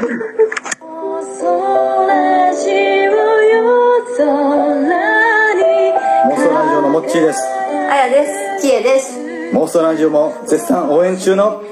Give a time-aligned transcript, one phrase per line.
[0.00, 0.06] 妄
[1.22, 2.70] 想ラジ
[6.74, 7.38] オのモッチーです
[7.90, 8.24] あやで
[8.58, 8.62] す。
[8.62, 9.18] きえです。
[9.52, 11.62] 妄想ラジオも絶賛応援中の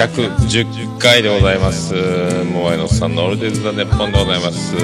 [0.00, 1.92] 110回でございます。
[2.54, 4.74] モアイのさんのオルディズ・ザ・ネッポンでございます。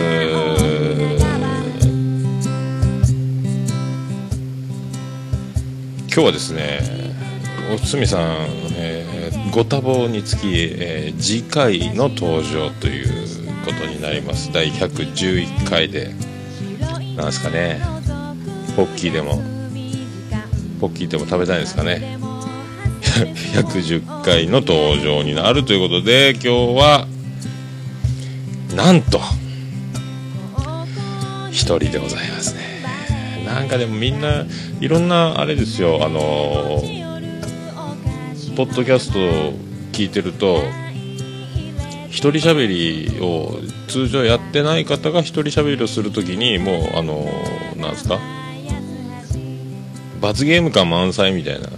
[6.13, 6.81] 今日はですね
[7.75, 8.21] おつみさん、
[8.75, 13.09] えーご多忙につき、えー次回の登場という
[13.65, 14.53] ことになります。
[14.53, 16.11] 第111回で
[17.17, 17.81] なんですかね。
[18.77, 19.41] ポッキーでも
[20.79, 22.19] ポッキーでも食べたいんですかね。
[23.25, 27.07] 110回の登場になるということで今日は
[28.75, 29.21] なんと
[31.51, 32.67] 一人でございますね。
[33.47, 34.45] なんかでもみんな
[34.81, 36.05] いろんなあれですよ。
[36.05, 36.83] あの
[38.57, 39.53] ポッドキャストを
[39.93, 40.63] 聞いてると
[42.09, 43.59] 一人喋りを
[43.89, 47.25] 通常やってない方が一人喋りをするときにもうあの
[47.77, 48.19] なんですか？
[50.21, 51.69] 罰ゲーム感満載みたいな。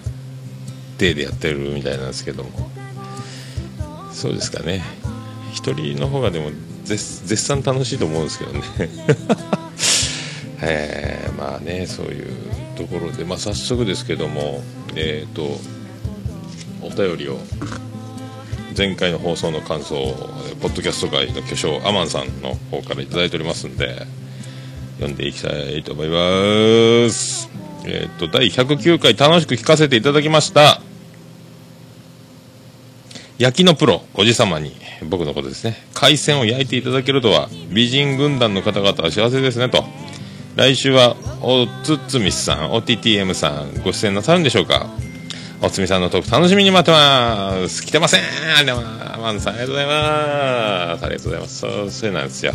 [0.98, 2.50] 体でやってるみたいなんですけども。
[4.12, 4.82] そうですかね。
[5.52, 6.50] 一人の方がでも
[6.84, 8.62] 絶絶賛楽しいと思うんですけどね。
[10.60, 12.26] えーまあねそういう
[12.76, 14.60] ところで、まあ、早速ですけども
[14.96, 15.42] えっ、と
[16.82, 17.38] お便りを
[18.76, 20.14] 前回の放送の感想を
[20.60, 24.06] ポッドキャスト界の巨匠アマンさんの方から頂いておりますんで
[24.96, 27.48] 読んでいきたいと思います。
[27.86, 30.87] えっ、と第109回楽しく聞かせていただきました。
[33.38, 34.72] 焼きのプロおじ様に
[35.08, 35.76] 僕のことですね。
[35.94, 39.84] 海鮮を焼いていただけるとは美人軍団の方々は幸せですねと。
[40.56, 44.88] 来週はおつつみさん OTTM さんご出演なさるんでしょうか。
[45.62, 47.86] おつみさんのトーク楽しみに待ってます。
[47.86, 48.20] 来てません。
[48.58, 48.88] ありがとうご
[49.22, 49.48] ざいます。
[49.48, 49.98] ありがとうございます。
[50.00, 51.58] ありがとうございます。
[51.58, 52.54] そうそうなんですよ。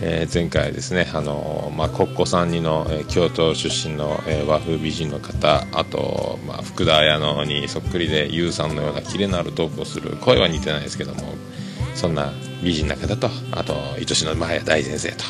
[0.00, 11.34] えー前回ですね、あのーまあ、コッコさんにの、えー京都出身の、え和風美人の方あと、まあ、福田彩乃にそっくりで YOU さんのようなキレのあるトークをする声は似てないですけども
[11.94, 12.32] そんな
[12.62, 15.24] 美人な方とあと愛しのマヤ大先生と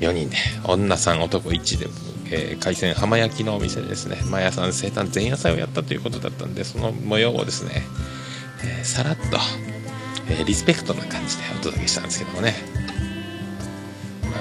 [0.00, 1.88] 4人で女さん男1で、
[2.30, 7.82] え海鮮浜焼きのお店でですねマヤさん生誕前夜祭をやったということだったんでその模様をですね、
[8.80, 9.22] えさらっと、
[10.28, 12.84] えリスペクトな感じでお届けしたんですけどもね。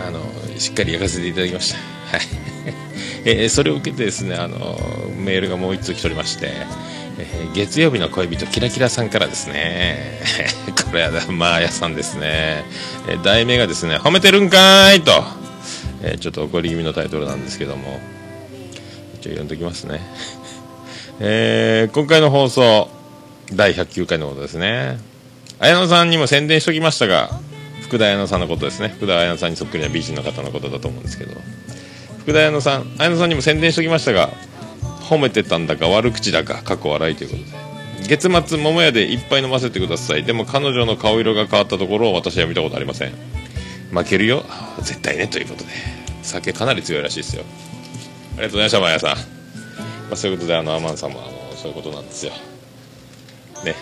[0.08, 0.20] あの
[0.58, 1.78] しっかり焼かせていただきました。
[1.78, 2.28] はい。
[3.26, 4.78] えーそれを受けてですね、あの
[5.18, 6.52] メールがもう一通来ておりまして、
[7.20, 10.20] えー月曜日の恋人キラキラさんからですね、
[10.92, 12.64] これはまあやさんですね、
[13.08, 15.24] えー題名がですね、褒めてるんかいと、
[16.02, 18.00] えーちょっと怒り気味のタイトルなんですけども、
[19.16, 20.02] 一応読んでおきますね。
[21.20, 22.90] え今回の放送、
[23.54, 24.98] 第109回のことですね。
[25.60, 27.40] 綾野さんにも宣伝しときましたが、
[27.94, 28.90] 福田彩乃さんのことですね。
[28.90, 31.40] 福田彩乃さんにそっくりな美人の方のことだと思うんですけど。
[32.22, 34.32] 福田彩乃さん彩乃さんにも宣伝しておきましたが
[35.02, 38.08] 褒めてたんだか悪口だか過去笑いということで。
[38.08, 40.24] 月末桃屋でいっぱい飲ませてください。
[40.24, 43.12] でも彼女の顔色が変わったところを私は見たことありません。
[43.92, 44.44] 負けるよ。
[44.80, 45.70] 絶対ねということで。
[46.24, 47.44] 酒かなり強いらしいですよ。
[48.38, 49.18] ありがとうございましたマヤさん、ま
[50.14, 52.32] あ、そういうことであのアマンさんもあのそういうことなんですよ。
[53.64, 53.76] ね。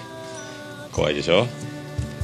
[0.91, 1.47] 怖いでしょ？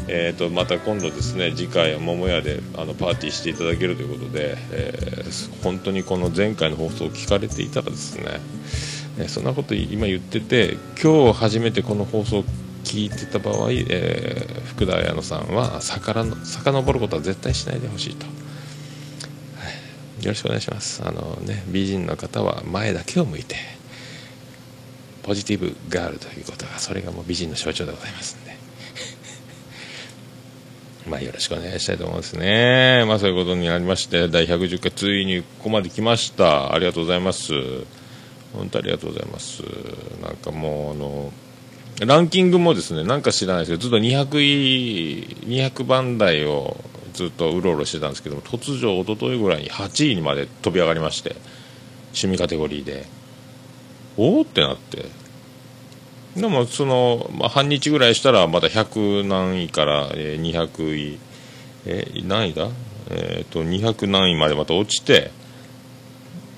[0.09, 5.18] えー、とまた今度ですね次回は桃屋であのパーティーしていただけるということで、えー
[5.63, 8.40] 本当にこの前回の放送を聞かれていたらですね、
[9.19, 12.44] えーそんなこと今言ってて今日初めてこの放送を
[12.84, 18.31] 聞いてた場合、えー福田彩乃さんは魚の遡ることは絶対しないでほしいと、は
[20.22, 20.23] い。
[20.23, 21.02] よろしくお願いします。
[21.03, 23.55] あの、ね、美人の方は前だけを向いて
[25.23, 28.47] ポジティブガールということがそれがもう美人の象徴でございますんで。
[31.07, 33.03] まあよろしくお願いしたいと思うんですね。
[33.07, 36.73] まあそういうことになりまして、第110回ついにここまで来ました。
[36.73, 37.53] ありがとうございます。
[38.53, 39.63] 本当ありがとうございます。
[40.21, 41.33] なんかもうあの、
[42.05, 46.77] ランキングもですね、なんか知らないですけど、ずっと200位、200番台を
[47.13, 51.35] ずっとうろうろしてたんですけども、突如、一昨日ぐらいに8位にまで飛び上がりまして、
[52.09, 53.05] 趣味カテゴリーで、
[54.15, 55.05] おおってなって、
[56.37, 61.19] でもその、まあ、半日ぐらいしたらまた100何位から200位
[61.85, 62.69] え何位だ？
[63.09, 65.31] えっ、と200何位までまた落ちて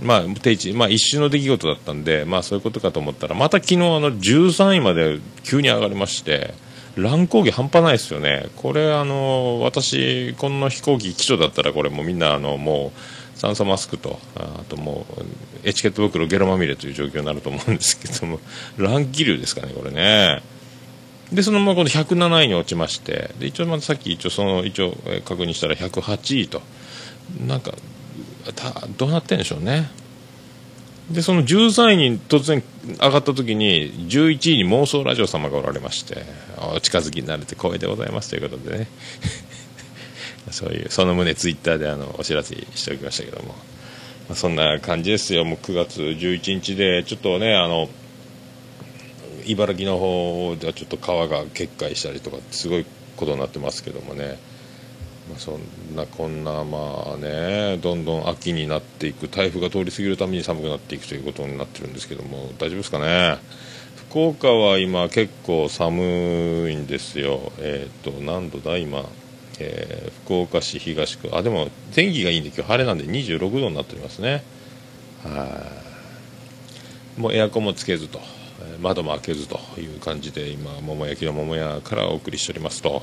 [0.02, 6.54] まあ定位置まあ一瞬の出来事だったんでまあそういうことかと思ったらまた昨日あの13位まで急に上がりまして
[6.96, 8.48] 乱高下半端ないですよね。
[8.58, 13.00] これあの私この飛行機機長だったらこれもみんなあのもう
[13.40, 18.40] 酸素マスクとあともうエチケット袋ゲロまみれという状況になると思うんですけども
[18.78, 20.44] 乱気流ですかねこれね。
[21.32, 26.62] でそのままこの107位に落ちましてで一応またさっき一応その一応確認したら108位と。
[27.46, 27.74] なんか
[28.56, 29.90] たどうなってんでしょうね。
[31.12, 36.24] でその13位に突然上がった時に11位に妄想ラジオ様がおられまして
[36.76, 38.88] お近づきになれて光栄でございますということでね。
[40.52, 45.46] そういうその旨ツイッターであのお知らせしておきましたけども、まあそんな感じですよ。
[45.46, 47.90] もう9月11日でちょっとねあの
[49.46, 52.86] 茨城の方ではちょっと川が決壊したりとかすごい
[53.18, 54.38] ことになってますけどもね、
[55.30, 63.38] まあ、そんなこんなまあねどんどん秋になっていく台風が通り過ぎるために寒くなっていくということになってるんですけども大丈夫ですかね？
[64.10, 66.02] 福岡は今結構寒
[66.72, 67.52] いんですよ。
[67.60, 68.78] えっ、と何度だ？
[68.78, 69.04] 今
[69.60, 71.30] えー福岡市東区。
[71.36, 74.44] あでも天気がいいんで今日晴れなんで26度になっておりますね。
[75.24, 75.64] は
[77.18, 77.20] い。
[77.20, 78.22] もうエアコンもつけずと、
[78.80, 83.02] 窓も開けずという感じで今桃焼きの桃屋からお送りしておりますと。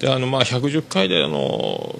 [0.00, 1.94] であのまあ110回であの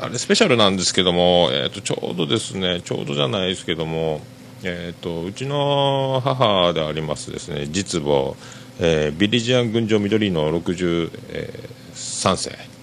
[0.00, 4.20] あれスペシャルなんですけども、えー、とちょうどですねちょうどじゃないですけども
[4.62, 8.34] えー、とうちの母でありますですね実母、
[8.80, 12.75] えービリジアン群青緑の63世。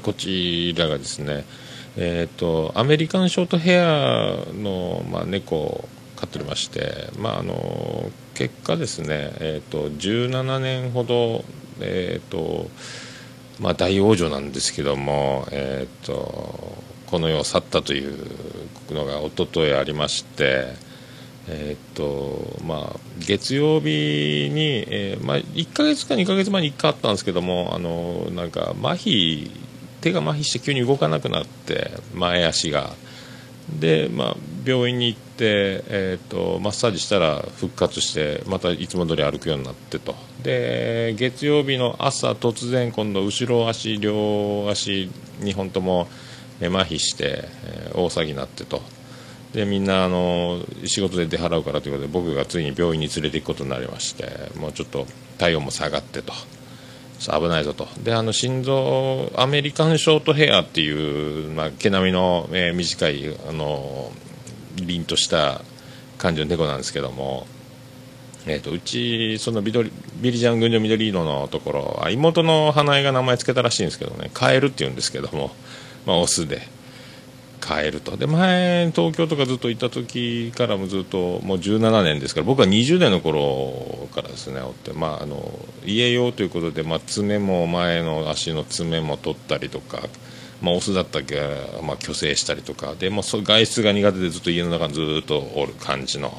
[0.00, 1.44] こちらがですね、
[1.96, 11.44] えー、とアメリカンショートヘアの、まあ、猫を飼っておりまして、まあ、あの結果ですね、えー、と17年ほど、
[11.80, 12.70] えーと
[13.60, 18.16] まあ、大往生なんですけども、えー、とこの世を去ったという
[18.90, 20.92] のが一昨日ありまして。
[21.48, 29.50] えーっとまあ、月曜日に、えーまあ、1ヶ月か2ヶ月前に1回あったんですけどもあのなんか麻痺
[30.02, 32.90] 手が麻痺して急に動かなくなって前足が。
[33.78, 40.14] で、まあ、病院に行って、えーっとマッサージしたら復活してまたいつも通り歩くようになってと。
[40.42, 45.08] で月曜日の朝突然今度後ろ足両足
[45.40, 46.08] 2本とも
[46.60, 48.82] えー麻痺して、えー大騒ぎになってと。
[49.52, 55.06] でみんなあの仕事で出払うからということで僕がついに病院に連れて行くことになりましてもうちょっと
[55.38, 56.32] 体温も下がってと。
[57.30, 57.88] 危ないぞと。
[58.02, 64.10] であの心臓アメリカンショートヘアっていう、まあ、毛並みの、えー短いあの
[64.76, 65.60] 凛とした
[66.18, 67.46] 感じの猫なんですけども
[68.46, 75.52] えー、とうちそのビドリビリジャン群青緑色のところあ妹の花江が名前つけたらしいんですけどねカエルっていうんですけども、
[76.06, 76.62] まあ、オスで。
[77.62, 78.16] カエルと。
[78.16, 85.40] で前東京とかずっと行った時からもずっともう17年ですから僕は20年の頃からですねおって、まあ、あの
[85.86, 90.00] 家用ということで、まあ、爪も前の足の爪も取ったりとか、
[90.60, 91.40] まあ、オスだったっけ、
[91.84, 92.96] まあ、虚勢したりとか。
[92.98, 96.36] でもうそ外出が苦手でずっと家の中にずっとおる感じの。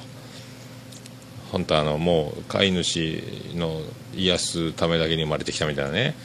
[1.53, 3.23] 本当あのもう飼い主
[3.55, 3.79] の
[4.15, 6.15] 癒すためだけに生まれてきたみたいなね、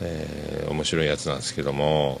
[0.00, 2.20] えー面白いやつなんですけども。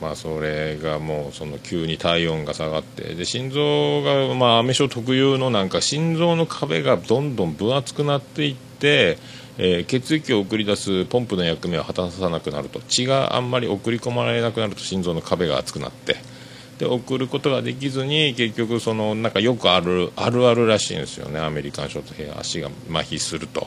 [0.00, 9.18] まあ、それがもうその急に体温が下がってで心臓が、まあ、アメ症特有のなんか心臓の壁がどんどん分厚くなっていって、
[9.58, 16.16] えー血液を送り出すポンプの役目を果たさなくなると血があんまり送り込まれなくなると心臓の壁が厚くなって
[16.78, 23.66] で送ることができずに結局そのなんかよくあるあるあるらしいんですよねアメリカンショートヘア足が麻痺すると。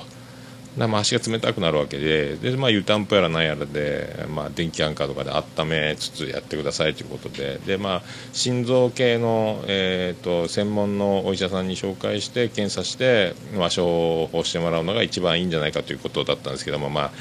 [0.77, 8.01] でまあ、足が冷たくなるわけでで、まあ、湯たんぽやらなんやらで、まあ、電気アンカーとかで温めつつやってくださいということでで、まあ、
[8.31, 17.11] 心臓系の、えー、と専門のお医者さんに紹介して検査して、まあ、処方してもらうのが一番いいんじゃないかということだったんですけども、まあ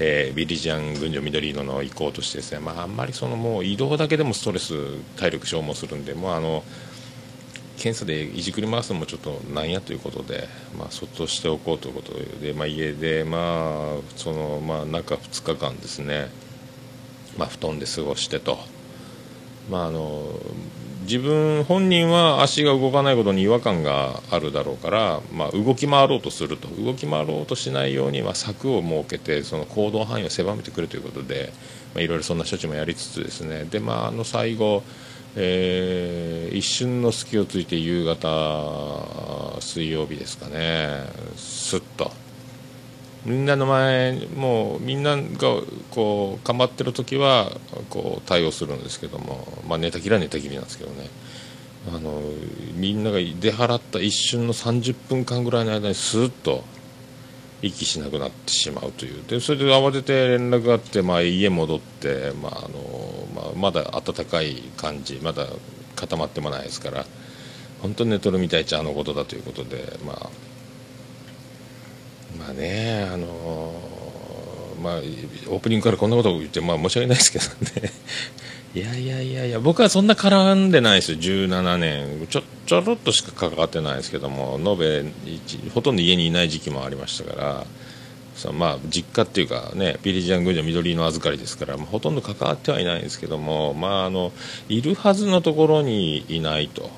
[0.00, 4.74] えービリジャン群青緑色の意向としてですね、まあ、あんまりそのもう移動だけでもストレス
[5.16, 6.62] 体力消耗するんでもうあの
[7.78, 16.30] 検査でいじくり回すのもちょっとなんやということで、まあ、そっとしておこうということで、まあ、家で、まあそのまあ、中2日間ですね、
[17.38, 18.58] まあ、布団で過ごしてと、
[19.70, 20.28] まあ、あの
[21.02, 26.68] 自分本人は足が動かないことに違和感があるだろうから、まあ、動き回ろうとすると。
[26.68, 31.52] 動き回ろうとしないように、まあ、柵を設けてその行動範囲を狭めてくるということで、
[31.94, 33.64] まあ、いろいろそんな処置もやりつつですね。
[33.64, 34.82] で、まあ、あの最後
[35.36, 41.04] えー一瞬の隙をついて夕方水曜日ですかね。
[41.36, 42.10] すっと。
[43.24, 45.22] みんなの前もうみんなが
[45.90, 47.52] こう頑張ってる時は
[47.90, 51.08] こう対応するんですけども、まあ、寝たきりは寝たきりなんですけどね。
[51.94, 52.20] あの
[52.74, 56.64] みんなが出払った一瞬の30分間ぐらいの間にスーッと
[57.62, 59.24] 息しなくなってしまうという。
[59.26, 65.46] でそれで慌てて連絡があって、まあ、家戻って、まああのまあ、まだ暖かい感じまだ
[65.96, 67.04] 固まってもないですから
[67.82, 70.30] 本当に寝とるみたいっちゃあのことだということでまあ
[72.38, 73.72] まあねあの
[74.80, 77.44] まあオープニングからこんなことを言って、まあ、申し訳ないですけど
[77.82, 77.90] ね。
[78.74, 81.18] いやいやいやいや僕はそんな絡んでないですよ。
[81.18, 82.26] 17年。
[82.28, 87.66] ちょちょろっとしか関わってないですけども延べほとんど家にいない時期もありましたから。
[88.38, 94.32] そのまあ実家っていうかねビリジアン軍女緑の預かりですから、まあ、ほとんど関わってはいないんですけどもまああの
[94.68, 96.88] いるはずのところにいないと。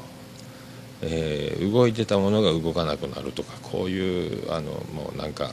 [1.02, 5.52] えー動いてたものが動かなくなるとかこういうあのもうなんか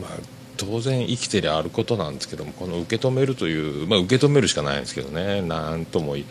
[0.00, 5.42] まあ当然生きてりゃあることなんですけどもこの受け止めるという、まあ、受け止めるしかないんですけどね。
[5.42, 6.24] なんともい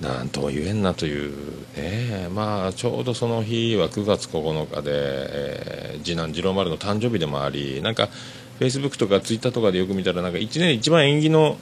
[0.00, 1.32] なんとも言えんなという
[1.76, 8.08] ねまあちょうどその日は9月9日で、えー次男次郎丸の誕生日でもありなんか
[8.58, 11.56] フェイスブックとかツイッターとかでよく見たらなんか1年一番縁起の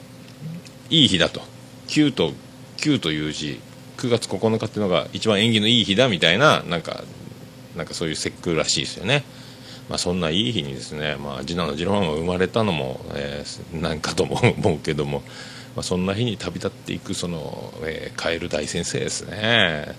[0.89, 1.41] いい日だと。
[1.87, 2.33] 9と
[2.77, 3.59] 9という字。
[3.97, 7.03] 9月9日っていうのが一番縁起のいい日だみたいななんか
[7.75, 9.23] なんかそういう節句らしいですよね。
[9.89, 15.19] まあ、そんないい日にですね、まあ、次男の次郎が生まれたのも、えーなんかとも思うけども、
[15.75, 19.95] まあ、そんな日に旅立っていくその、えーカエル大先生ですね。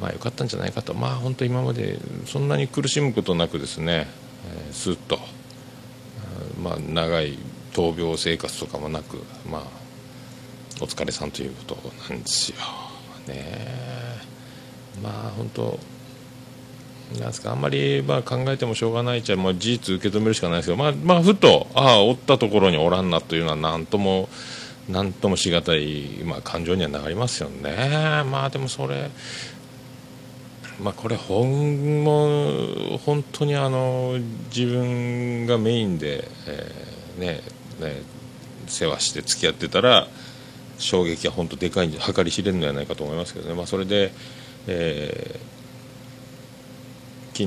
[0.00, 4.06] まあ良かったんじゃないかと、まあ本当今までそんなに苦しむことなくですね、
[4.66, 5.18] えースッと、
[6.62, 7.38] まあ長い
[7.72, 9.18] 闘病生活とかもなく、
[9.50, 9.62] まあ
[10.82, 12.56] お疲れさんということなんですよ。
[13.28, 14.20] ね
[15.02, 15.78] まあ本当
[17.18, 24.28] なんすかあんまりまあ考えてもしょうがないっちゃ、まあ、事実受け止めるしかないですけど、まあ、まあふとああおったところにおらんなというのはなんとも
[24.88, 28.24] なんともしがたい、まあ、感情にはなりますよね。
[28.30, 29.10] まあでもそれ
[30.80, 34.18] まあこれ本も本当にあの
[34.54, 37.40] 自分がメインで、えーね
[37.80, 38.02] ね
[38.66, 40.06] 世話して付き合ってたら
[40.78, 44.12] 衝撃は本当でかいんで計り知れるのではないかと思いますけどね、まあ、それで、
[44.68, 45.59] えー
[47.32, 47.46] 昨日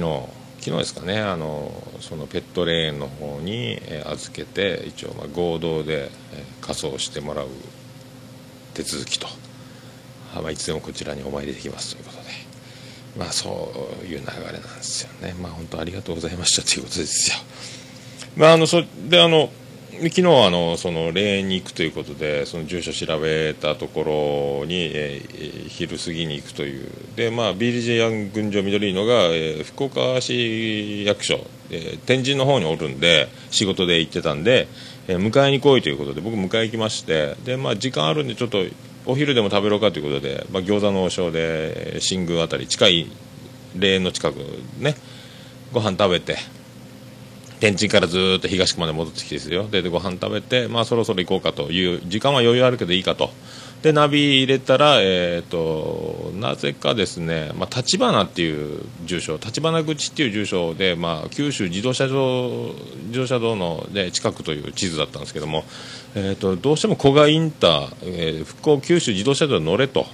[0.60, 6.10] 昨日ですかねあのそのペットレーンの方に、預けて一応まあ合同で、
[6.62, 7.48] 仮装してもらう
[8.74, 9.28] 手続きと、
[10.36, 12.54] あまあ、いつでもこちらにお参りできますということで。
[13.18, 13.72] まあそ
[14.02, 15.36] ういう流れなんですよね。
[15.40, 17.38] まあ本当ありがとうございましたということですよ。
[18.36, 19.52] まああのそであの
[20.02, 26.88] 昨日あのその霊園に行くということでその住所調べたところに、えー昼過ぎに行くという。
[27.16, 34.68] でまあ BJ ヤン群青緑のが、えー福岡市役所、えー天神の方におるんで仕事で行ってたんで、
[35.08, 38.64] えー迎えに来いということで僕迎え行きましてでまあ時間あるんでちょっと
[39.06, 43.12] お昼でも食べろうかということで、まあ、餃子の王将で新宮あたり近い
[43.76, 44.38] 霊園の近く
[44.80, 44.96] ね
[45.74, 46.38] ご飯食べて
[47.64, 49.66] 天神からずっと東区まで戻ってきてですよ。
[49.70, 53.30] ででご飯食べて、まあ、そろそろ行こうかという時間は余裕あるけどいいかと。
[53.82, 62.74] でナビ入れたら、えー、となぜかですね、まあ、立花っていう住所立花口っていう住所で、まあ、九州自動車道
[63.08, 65.64] 自動車道の、で近くという地図だったんですけども、
[66.16, 70.06] えー、とどうしても古賀インター、えー復興九州自動車道に乗れと。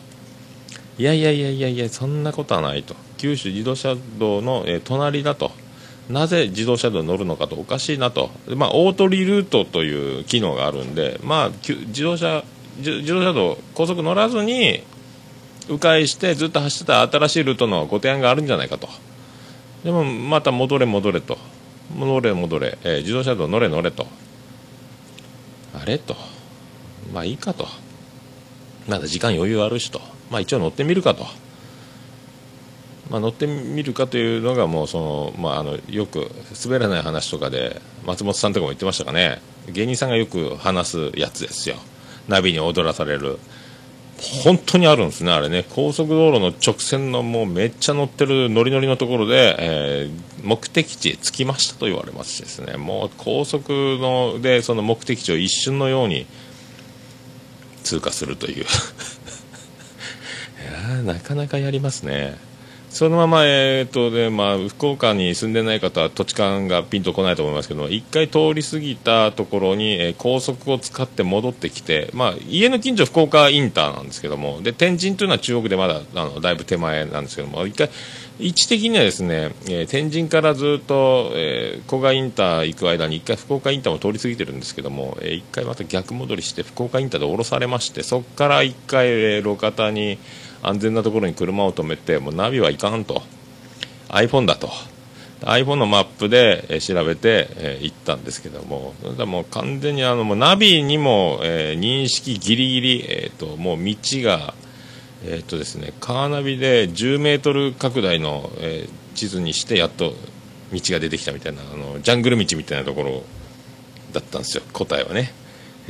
[0.99, 5.48] いやいやいやいやいや、そんなことはないと、九州自動車道の、えー隣だと、
[6.09, 12.43] なぜ自動車道に乗るのかと、おかしいなと、まあ、オートリルートという機能があるんで、まあ、自動車
[12.79, 14.83] 自動車道、高速乗らずに、
[15.67, 18.89] 迂回してずっと走ってた新しいルートのご提案があるんじゃないかと、
[19.83, 21.37] でもまた戻れ、戻れと、
[21.95, 24.07] 戻れ、戻れ、えー自動車道乗れ、乗れと、
[25.73, 26.15] あれと、
[27.13, 27.67] まあいいかと。
[28.87, 30.01] まだ時間余裕あるしと、
[30.31, 31.27] まあ、一応乗ってみるかと、
[33.09, 36.31] まあ、乗ってみるかというのがもうその、まあ、あのよく
[36.63, 39.41] 滑らない話とかで松本さんとかも言ってましたかね。
[39.67, 41.75] 芸人さんがよく話すやつですよ。
[42.27, 43.39] ナビに踊らされる。
[44.43, 45.65] 本当にあるんですねあれね。
[45.73, 52.77] 高速道路の直線のもうめっちゃ乗ってるノリノリのところで、えー目的地へ着きましたと言われましですね。
[52.77, 56.25] もう高速のでその目的地を一瞬のように
[57.83, 58.55] 通過するという。
[58.63, 62.37] いやーなかなかやりますね。
[62.89, 77.89] そのまま、えーとでまあ、福岡に住んでない方は土地勘がピンとこないと思いますけど一回通り過ぎたところに、えー高速を使って戻ってきて、まあ、家の近所福岡インターなんですけどもで天神というのは中国でまだあのだいぶ手前なんですけども一回
[78.39, 90.17] 位置的にはですね、えー天神からずっと、えー古賀インター行く間に一回福岡インターも通り過ぎてるんですけども、えー回また逆戻りして福岡インターで降ろされましてそこから一回、えー路肩に
[90.63, 93.21] 安全なところに車を止めてもうナビはいかんと。
[94.09, 94.69] iPhone だと。
[95.41, 98.93] iPhone のマップで、調べて、え行ったんですけども。
[99.01, 104.53] それでもう完全にあのもうナビにも、え認識ギリギリ、えー、ともう道が
[105.25, 110.13] えーとですね、カーナビで10メートル拡大の、え地図にしてやっと
[110.71, 113.23] 道が出てきたみたいなあのジャングル道みたいなところ
[114.13, 114.63] だったんですよ。
[114.71, 115.33] 答えはね、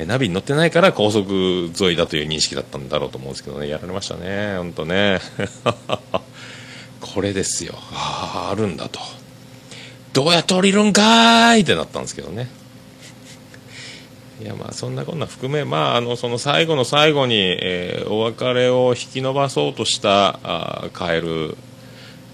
[0.05, 3.67] ナビに乗ってないから高速沿いだという認識だったんだろうと思うんですけどね。
[3.67, 4.55] やられましたね。
[4.57, 5.19] 本当ね。
[7.01, 7.75] これですよ。
[7.93, 8.99] あああるんだと。
[10.13, 11.61] どうやって降りるんかーい。
[11.61, 12.49] ってなったんですけどね。
[14.41, 21.57] いやまあそんなこんな含め、まあ、あのその最後の最後に、えーお別れを引き延ばそうとしたあカエル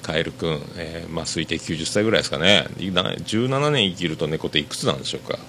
[0.03, 2.67] カエル君、えーまあ、推定90歳ぐらいですかね。
[2.77, 5.39] 17年生きると猫っていくつなんでしょうか、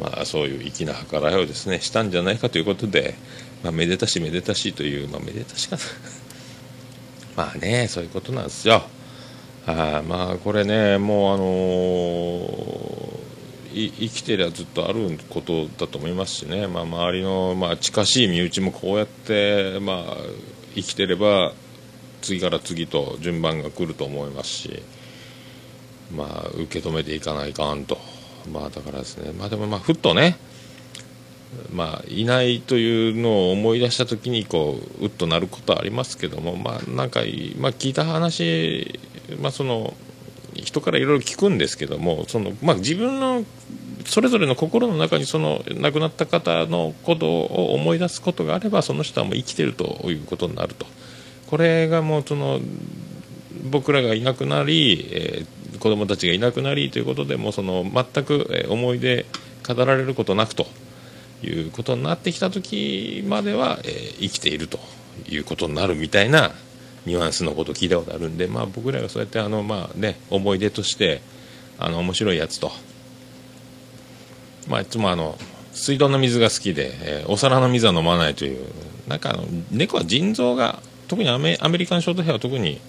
[0.00, 3.14] まあ、そういう粋な計らいをですねしたんじゃないかということで、
[3.62, 5.82] まあ、めでたしめでたしという、まあ、めでたしかな。
[7.44, 8.82] まあねそういうことなんですよ。
[9.66, 13.26] あまあこれねもうあのー
[13.76, 20.16] 生きてりゃずっとあることだと思いますしね、まあ、周りの、まあ、近しい身内もこうやって、まあ、
[20.74, 21.52] 生きてれば
[22.22, 24.82] 次から次と順番が来ると思いますし、
[26.10, 27.98] まあ、受け止めていかないかんと、
[28.52, 30.36] まあ、だからですね、まあ、でもまあふっとね、
[31.72, 37.20] まあ、いないというのを思い出した時にこううっとなることはありますけども、まあ、なんか、
[37.58, 39.00] まあ、聞いた話、
[39.40, 39.94] まあ、その
[40.54, 43.44] 人からいろいろ聞くんですけどもその、まあ、自分の
[44.06, 50.86] それぞれの心の中にその亡くなった方のことを思い出すことがあればその人はもう生きてるということになると。
[51.48, 52.60] これがもうその
[53.70, 59.26] 僕らがいなくなり、えー子供たちがいなくなりということでもその全く思い出
[59.66, 60.66] 語られることなくと
[61.42, 64.78] いうことになってきた時までは、えー生きていると
[65.28, 66.52] いうことになるみたいな
[67.04, 71.20] ニュアンスのことを聞いたことあるんで、まあ、僕らがそうやってあの、まあね、思い出として
[71.78, 72.72] あの面白いやつと、
[74.68, 75.36] まあ、いつもあの
[75.72, 78.66] 水道の水が好きで、えーお皿の水は飲まないという
[79.06, 82.80] なんかあの猫は腎臓が特にアメアメリカンショートヘアは特に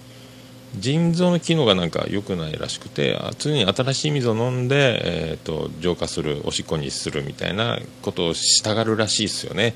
[0.76, 9.74] 腎臓の機能がなんか良くないらしくて常に新しい水を飲んで、えー、と浄化するおしっこにするみたいなことをしたがるらしいですよね。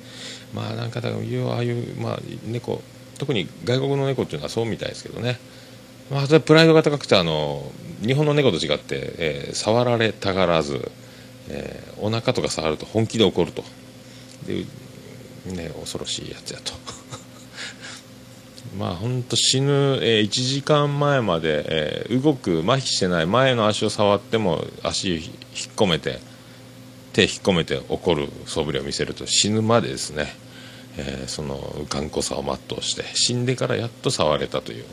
[0.55, 2.83] まあなんかだからああいう、まあ、猫
[3.19, 5.39] 特に外国の猫っていうのはそうみたいですけどね。
[6.11, 10.91] まあ、それプライドが高くてあの日本の猫と違って、えー触られたがらず、
[11.49, 13.65] えーお腹とか触ると本気で怒ると。
[14.47, 14.65] で、
[15.55, 16.73] ね、恐ろしいやつやと。
[18.79, 25.25] まあ本当死ぬ、え1時間前まで、えー動く麻痺してない前の足を触っても足引っ
[25.77, 26.21] 込めて
[27.13, 30.29] 手引っ込めて怒る素振りを見せると死ぬまでですね、
[30.97, 31.59] えーその
[31.89, 34.85] 頑固さを全うして死んでからやっと触れたという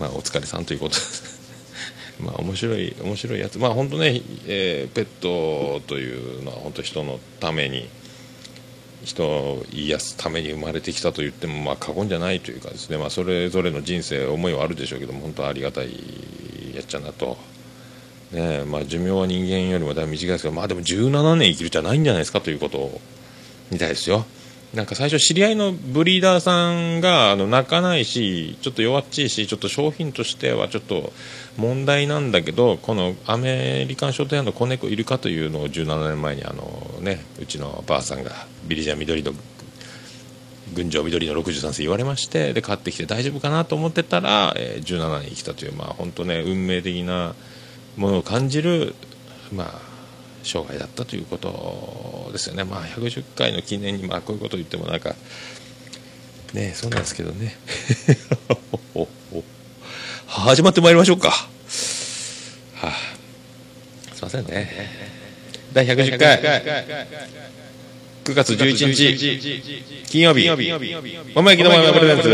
[0.00, 1.38] まあ、お疲れさんということです。
[2.20, 3.58] まあ、面白い、面白いやつ。
[3.58, 7.86] まあ、本当ね、えーペットというのは本当人のために、
[9.04, 15.94] 人を癒すために生まれてきたと言っても、まあ、過言じゃないというかですね、まあ、それぞれの人生、思いはあるでしょうけども、本当ありがたい
[16.74, 17.36] やっちゃなと。
[18.32, 23.00] ねまあ、寿命は人間よりもだいぶ短いですけど、まあ、でも17年生きるじゃないんじゃないですかということ
[23.70, 24.24] みたいですよ。
[24.74, 31.12] なんか最初知り合いのブリーダーさんがあの泣かないしちょっと弱っちいしちょっと商品としてはちょっと
[31.56, 38.30] 問題なんだけどこのアメリカンショートヘアの子猫いるかというのを17年前にあの、ね、うちのばあさんが
[38.68, 39.32] ビリジャン緑の
[40.72, 47.34] 群青緑の63世言われましてで買ってきて大丈夫かなと思ってたら、えー17年生きたというまあ本当ね運命的な
[47.96, 48.94] ものを感じる
[49.52, 49.89] まあ
[50.42, 55.14] 生涯だったということですよね、まあ、110回の記念に、まあ、こういうことを言ってもなんか、
[56.54, 57.56] ね、そうなんですけどね、
[60.26, 61.48] 始まってまいりましょうか、は
[62.82, 62.92] あ、
[64.14, 64.88] すいませんね、
[65.72, 66.40] 第110回、
[68.24, 69.16] 9月11日、
[70.06, 70.48] 金曜日、
[71.34, 72.30] 桃焼きの桃焼きプレゼンツ、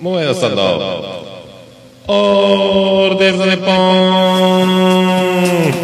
[0.00, 1.34] 桃屋さんの、
[2.06, 3.72] オールデイズ・ネッポ
[5.80, 5.83] ン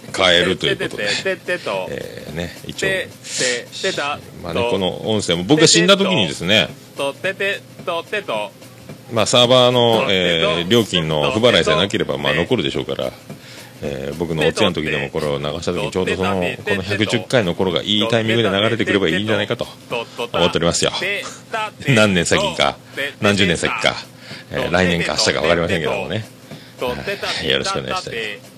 [0.15, 1.07] 変えるということで、
[1.89, 2.87] えー、ね一応。
[2.87, 3.07] て
[3.81, 8.51] ててたまあねこの音声も僕が死んだ時にですねとててとてと
[9.11, 13.11] まあサーバーの、えー料金の不払いさえなければまあ残るでしょうから、
[13.81, 16.39] えー僕のお通夜の時でもこれを流した時にちょうどそのこ
[16.75, 19.67] の110回の頃がいいタイミングで流れてくればいいんじゃないかと
[20.33, 20.91] 思っておりますよ
[21.87, 22.77] 何年先か
[23.21, 23.95] 何十年先か、
[24.51, 26.25] えー来年か明日か分かりませんけどもね
[26.79, 28.50] はいよろしくお願いしたい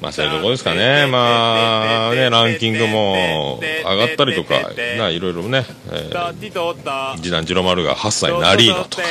[0.00, 1.06] まあそういうとこですかね。
[1.06, 8.98] まあねランキングも上がったりとかないろいろね、えー次男次郎丸が8歳なりのと。
[8.98, 9.02] か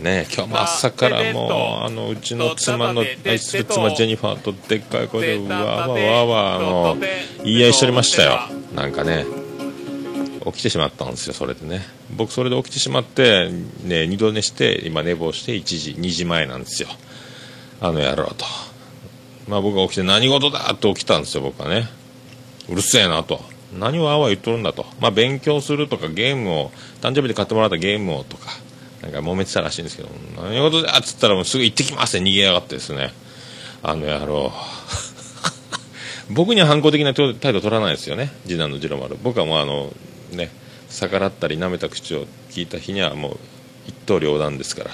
[0.00, 1.48] ね今日も朝からも
[1.82, 6.96] うあのうちの妻の愛する妻ジェニファーとでっかい声でわーわーわーわーあの
[7.42, 8.40] 言い合いしておりましたよ。
[8.74, 9.24] なんかね
[10.44, 11.80] 起きてしまったんですよそれでね。
[12.16, 13.50] 僕それで起きてしまって、
[13.82, 16.88] ね、二度寝して今寝坊して1時2時前なんですよ。
[17.80, 18.44] あの野郎と
[19.48, 21.88] まあ僕が起きて何事だって起きたんですよ僕はね。
[22.68, 23.40] うるせえなと。
[23.78, 24.86] 何をあわ言っとるんだと。
[25.00, 28.50] まあ勉強するとかゲームを誕生日で買ってもらったゲームをとか
[29.02, 30.08] なんか揉めてたらしいんですけど
[30.42, 33.12] 何事だっつったらもうすぐ行ってきますって逃げやがってですね。
[33.82, 34.52] あの野郎。
[36.30, 38.32] 僕には反抗的な態度取らないですよね。
[38.46, 39.16] 次男の次郎丸。
[39.22, 39.92] 僕はもうあの
[40.30, 40.50] ね
[40.88, 43.38] 逆らったり舐めた口を聞いた日にはもう
[43.88, 44.90] 一刀両断ですから。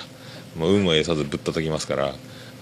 [0.56, 2.14] もう運を得さずぶったたきますから。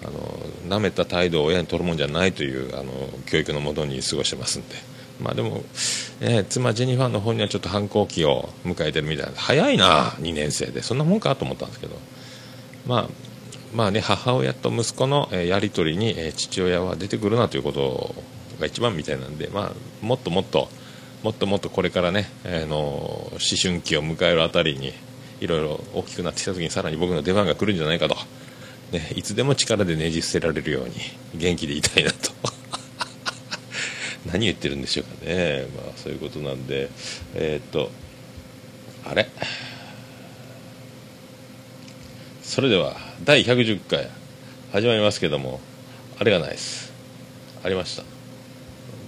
[0.04, 2.92] あの舐めた態度を親に取るもんじゃないというあの
[3.26, 4.76] 教育のもとに過ごしてますんで。
[5.20, 5.64] まあでも、
[6.20, 9.32] ね、妻ジェニファーの方にはちょっと反抗期を迎えてるみたいな。
[9.34, 10.80] 早いな2年生で。
[10.82, 11.96] そんなもんかと思ったんですけど。
[12.86, 13.08] まあ
[13.74, 18.14] まあね母親と息子の、やり取りに、父親は出てくるなということ
[18.60, 20.68] が一番みたいなんで、まあ、もっともっと
[21.22, 24.92] もっともっとこれからね、えーの思春期を迎えるあたりに
[25.40, 28.16] いろいろ大きくなってきた時にさらに僕の出番が来るんじゃないかと、
[28.92, 30.94] ね、いつでも力でねじ伏せられるように
[31.34, 32.30] 元気でいたいなと。
[34.26, 36.88] 何言ってるんでしょうかね、まあ、そういうことなんで。
[37.34, 37.90] えーっと
[39.04, 39.28] あれ？
[42.42, 44.08] それでは第110回
[44.72, 45.60] 始まりますけども
[46.18, 46.92] あれがないです。
[47.62, 48.02] ありました。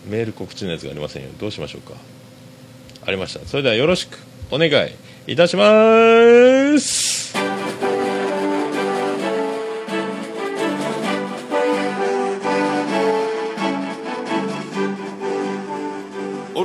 [0.09, 1.31] メール告知のやつがありませんよ。
[1.39, 1.95] どうしましょうか。
[3.07, 3.47] ありました。
[3.47, 4.19] それではよろしく
[4.51, 4.91] お願い
[5.27, 7.20] いたします。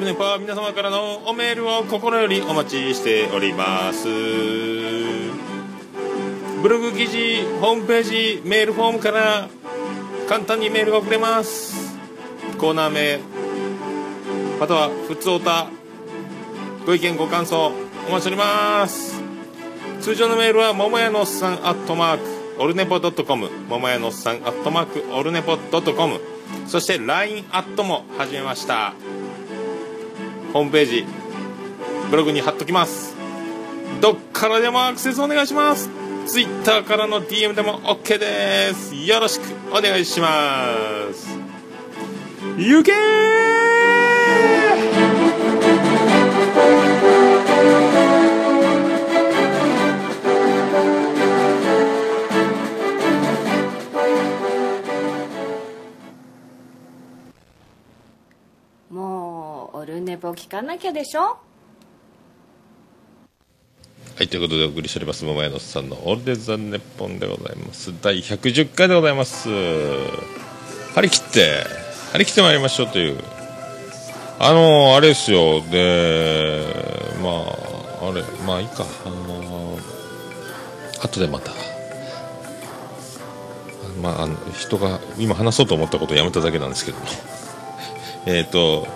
[0.05, 4.07] ネパー皆様からのおメールを心よりお待ちしております。
[6.61, 9.49] ブログ記事ホームページメールフォームから
[10.29, 11.97] 簡単にメールが送れます。
[12.59, 13.19] コーナー名
[14.59, 15.67] またはふつおた
[16.85, 17.71] ご意見ご感想
[18.07, 19.19] お待ちしております。
[20.01, 22.23] 通常のメールは桃屋のおっさんアットマーク
[22.59, 26.21] オルネポドットコム桃屋のおっさんアットマークオルネポドットコム。
[26.67, 28.93] そして LINE アットも始めました。
[30.55, 31.05] ホームページ
[32.09, 33.13] ブログに貼っときます。
[33.99, 35.89] どっからでもアクセスお願いします。
[36.25, 38.95] ツイッターからの DM でも OK です。
[38.95, 40.69] よろしくお願いしま
[41.13, 41.37] す。
[42.57, 42.93] 行け
[60.15, 61.39] ネポ聞かなきゃでしょ
[64.15, 67.93] はい、ということでお送りしております、桃屋のさんのオールデンザネッポンでございます。
[68.01, 69.49] 第110回でございます。
[69.49, 71.65] 張り切って、
[72.13, 73.21] 張り切ってまいりましょうという。
[74.39, 76.63] あのー、あれですよ、で、
[77.21, 77.29] ま
[78.01, 79.81] あ、あれ、まあいいか、あのー、
[81.03, 81.51] 後でまた。
[84.01, 87.05] まあ、あの人が今話そうと思ったことをやめただけなんですけども
[88.25, 88.87] えっと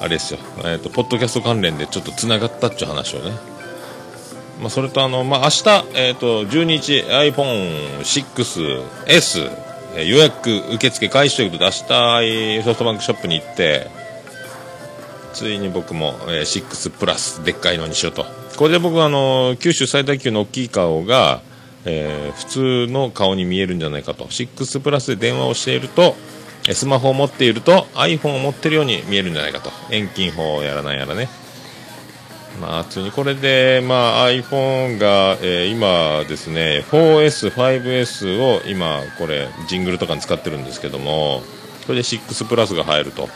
[0.00, 3.32] あれですよ、えー、とポッドキャスト関連でちょっとつながったっちゅう話をね
[4.60, 9.64] まあ、それとあの、まあ、明日、えっ、と、12日 iPhone6S、えー
[9.96, 11.78] 予約受付開始ということで、明日、
[12.64, 13.88] ソフトバンクショップに行って、
[15.32, 18.26] ついに僕も、えー6プラス、でっかいのにしようと。
[18.56, 21.42] これで僕は、あの、九州最大級の大きい顔が、
[21.84, 24.24] えー普通の顔に見えるんじゃないかと。
[24.24, 26.16] 6プラスで電話をしていると、
[26.72, 29.70] スマホを持っていると iPhone を持ってるように見えるんじゃないかと。
[29.90, 31.28] 遠近法やらないやらね。
[32.60, 41.42] まあ、普通にこれで、まあ、iPhone が、えー今ですね 4S、5S を今これジングルとかに使ってるんですけども
[41.86, 43.28] これで6プラスが入ると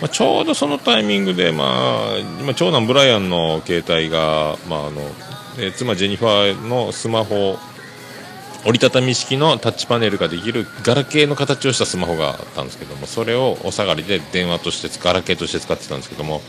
[0.00, 1.64] まあ、ちょうどそのタイミングで、ま
[2.12, 5.00] あ、今長男ブライアンの携帯が、まああの
[5.58, 7.56] えー妻ジェニファーのスマホ
[8.66, 16.40] 折りたたみ式のタッチパネルができるガラケーの形をしたスマホがあったんですけどもそれをお下がりで電話としてガラケーとして使ってたんですけども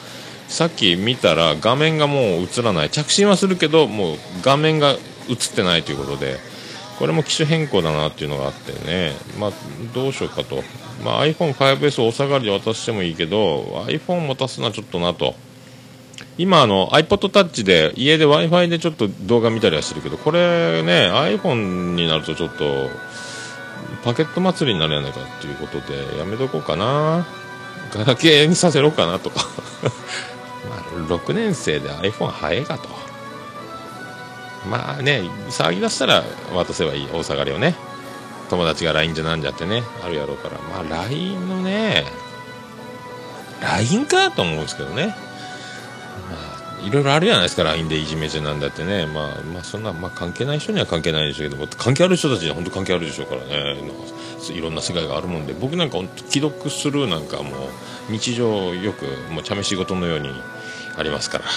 [0.47, 4.97] さっき見たら画面がもう映らない着信はするけどもう画面が映っ
[5.55, 6.37] てないということで
[6.97, 9.51] これも機種変更だなっていうのがあってね、まあ、
[9.93, 10.63] どうしようかと、
[11.03, 15.35] まあ、iPhone5S をお下がりで渡してもいいけど iPhone 持たすのはちょっとなと。
[16.37, 22.89] 今あの iPod Touch で家で w i f i でちょっと動画見たりはしてるけどこれね iPhone になるとちょっと
[24.03, 27.25] パケット祭りになるやないかっていうことでやめとこうかな。
[27.91, 29.45] ガラケーにさせろかなとか。
[30.69, 32.89] まあ6年生で iPhone 早いかと。
[34.69, 36.23] まあね騒ぎ出したら
[36.53, 37.75] 渡せばいい大下がりをね。
[38.49, 40.57] 友達が LINE じゃなんじゃってねあるやろうから。
[40.83, 42.05] まあ LINE のね
[43.61, 45.26] LINE かと思うんですけどね。
[46.85, 49.05] いろいろあるじゃないですか LINE でいじめじゃなんだってね。
[49.07, 53.77] まあまあそんな、まあ、関係ない人には関係ないでしょうけども関係ある人たちには本当関係あるでしょうからね。
[54.49, 55.53] いろんな世界があるもんで。
[55.53, 60.29] 僕なんか本当既読するなんかもう日常よくもう茶飯事のように
[60.97, 61.45] ありますから。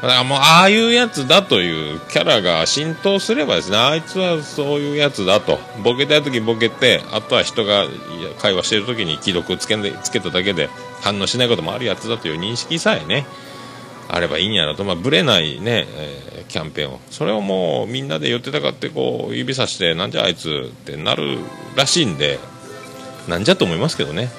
[0.00, 3.76] だからもうああいうやつだというキャラが浸透すればですね。
[3.76, 5.58] あいつはそういうやつだと。
[5.82, 7.84] ボケたい時ボケてあとは人が
[8.40, 10.70] 会話してる時に既読つけつけただけで
[11.02, 13.26] 反応しないこともあるやつだという認識さえね。
[14.08, 17.00] あればいいんやなと、まあ、ぶれないね、えーキャンペーンを。
[17.10, 21.38] それをもうみんなで寄ってたかってこう指さしてなんじゃあいつってなる
[21.76, 22.38] らしいんで
[23.28, 24.30] なんじゃと思いますけどね。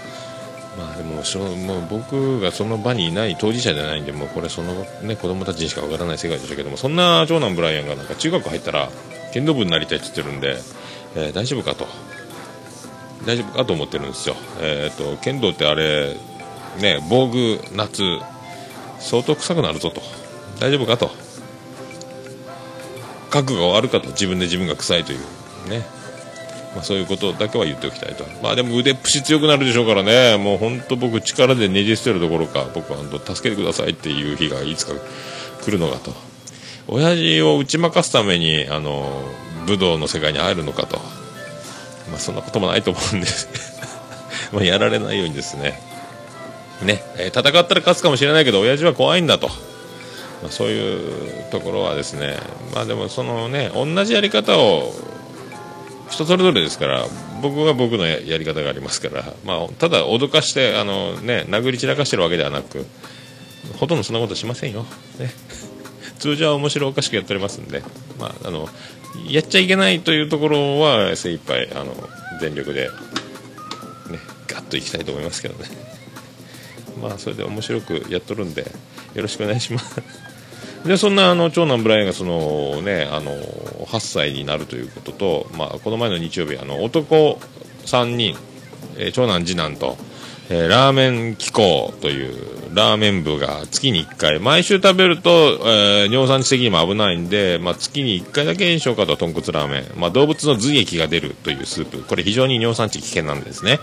[0.75, 8.89] まあでもしょもう僕がその場にいない当事者じゃないんでもうこれその、ね、子供たちにしかわからない世界でしょうけどもそんな長男ブライアンがなんか中学入ったら
[9.34, 10.58] 剣道部になりたいって言ってるんで、
[11.15, 11.86] えー大丈夫かと。
[13.25, 16.15] 大丈夫かと思ってるんですよ、えー、と剣道ってあれ
[16.79, 18.01] ね防具夏
[18.99, 20.01] 相当臭くなるぞと。
[20.59, 21.12] 大丈夫かと。
[23.29, 24.09] 覚悟があるかと。
[24.09, 25.19] 自分で自分が臭いという。
[25.69, 25.99] ね。
[26.75, 34.93] まあ、そういうことだけは言っておきたいと、まあ、でも腕っぷし強くなるでしょうからね、もう本当、僕、力でねじ捨てるどころか、僕は、助けてくださいっていう日がいつか
[35.63, 36.13] 来るのかと、
[36.88, 39.23] 親父を打ち負かすために、あの
[39.65, 40.97] 武道の世界に入るのかと、
[42.12, 43.49] まあ、そんなこともないと思うんです、
[44.53, 45.81] まあやられないようにですね、
[46.83, 49.47] ねえ戦ったら勝つかもしれないけど、親父は怖いんだと。
[50.41, 52.37] まあ、そういうところはですね、
[52.73, 54.93] まあでもそのね、同じやり方を
[56.09, 57.05] 人それぞれですから
[57.41, 62.85] 僕は僕のややり方がありますから、まあ、ただ脅かしてあの、ね、殴り散らかしてるわけではなく
[63.79, 64.83] ほとんどそんなことしませんよ、
[65.19, 65.31] ね、
[66.19, 67.83] 通常は面白おかしくやっておりますんで、
[68.19, 68.67] まあ、あの
[69.27, 71.95] やっちゃいけないというところは精一杯あの
[72.41, 72.89] 全力で、
[74.09, 75.88] ね、ガッといきたいと思いますけどね。
[77.01, 78.62] まあそれで面白くやっとるんで
[79.13, 80.01] よろしくお願いします。
[80.85, 87.39] でそんなあの長男ブライアンがその、ね、あの8歳になるということと、まあ、この前の日曜日あの男
[87.85, 88.38] 3人、
[88.97, 89.97] えー長男次男と、
[90.49, 102.03] えーラーメン機構というラーメン部が月に1回毎週食べると、えー尿酸値的にも危ないんで、まあ、月に1回だけにしようかと豚骨ラーメン、まあ、動物の髄液が出るというスープ。
[102.03, 103.79] これ非常に尿酸値危険なんですね、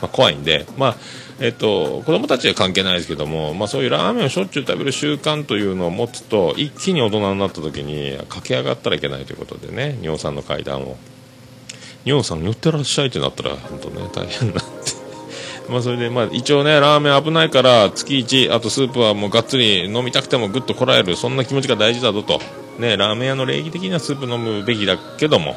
[0.00, 0.96] まあ、怖いんで、まあ
[1.40, 10.96] えっと、子供たちは関係ないですけども、まあ、そういうラーメンをしょっちゅう食べる習慣というのを持つと一気に大人になった時に駆け上がったらいけないということでね尿酸の階段を。
[12.04, 14.60] 尿酸寄ってらっしゃいってなったら本当ね大変なんで
[15.68, 22.40] まあそれでまあ一応ねラーメン危ないから月1あとスープはもうがっつり飲みたくてもぐっとこらえるそんな気持ちが大事だぞと。
[22.78, 25.56] ねラーメン屋の礼儀的なスープ飲むべきだけども。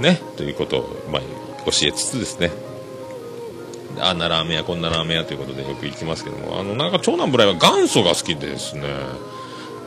[0.00, 1.22] ねということをまあ
[1.64, 2.71] 教えつつですね。
[4.00, 8.82] あんなラーメン屋こんなラーメン屋ということでよく行きますけどもあのなんか長男ブライは元祖が好きですね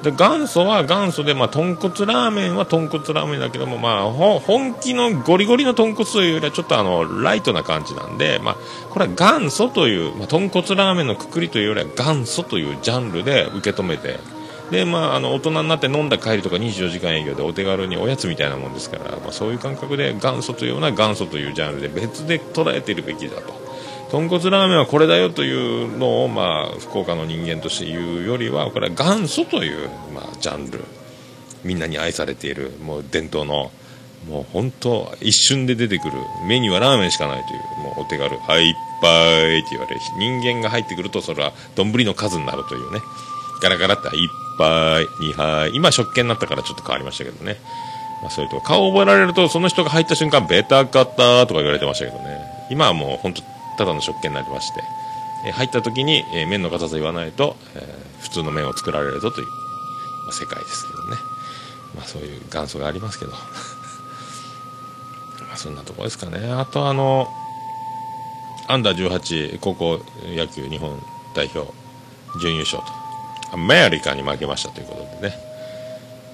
[0.06, 8.56] で元祖は元祖で、まあ、豚骨ラーメンは豚骨ラーメンだけども、まあ、本気のゴリゴリの豚骨というよりはちょっとあのライトな感じなんで、まあ、
[8.92, 14.20] これは元祖という、まあ、豚骨ラーメンのくくりというよりは元祖というジャンルで受け止めて
[14.70, 23.65] で、まあ、あの大人になって飲んだ帰りとか24時間営業でお手軽におやつみたいなもんですから、まあ、そういう感覚で元祖というような元祖というジャンルで別で捉えているべきだと。
[24.16, 30.86] 豚骨ラーメンはこれだよというのを、まあ、福岡の人間として言うよりはこれは元祖という、まあ、ジャンル。
[31.66, 33.72] みんなに愛されているもう伝統の
[34.30, 36.14] もう本当一瞬で出てくる
[36.48, 40.02] メニューはラーメンしかないというもうお手軽「はいいっぱい」って言われる。
[40.18, 43.02] 人間が入ってくるとそれは丼の数になるというね。
[43.62, 44.20] ガラガラって「はいっ
[44.58, 47.58] ぱい」「2杯」今食券になったからちょっと変わりましたけどね、
[48.22, 52.40] まあ、そういうと顔を覚えられるとその人が入った瞬間「ベタかった」とか言われてましたけどね。
[52.70, 54.84] 今はもう本当ただの食券になりまして、
[55.48, 57.82] え入った時に、えー麺の硬さ言わないと、え
[58.22, 59.54] 普通の麺を作られるぞという、ま
[60.30, 61.18] あ世界ですけどね。
[61.96, 63.32] まあそういう元祖がありますけど。
[63.32, 63.38] ま
[65.54, 66.52] あそんなとこですかね。
[66.52, 67.32] あとあの
[68.68, 70.00] アンダー18高校
[70.36, 71.00] 野球日本
[71.36, 71.72] 代表
[72.42, 72.86] 準優勝と
[73.54, 75.36] アメリカに負けましたということでね、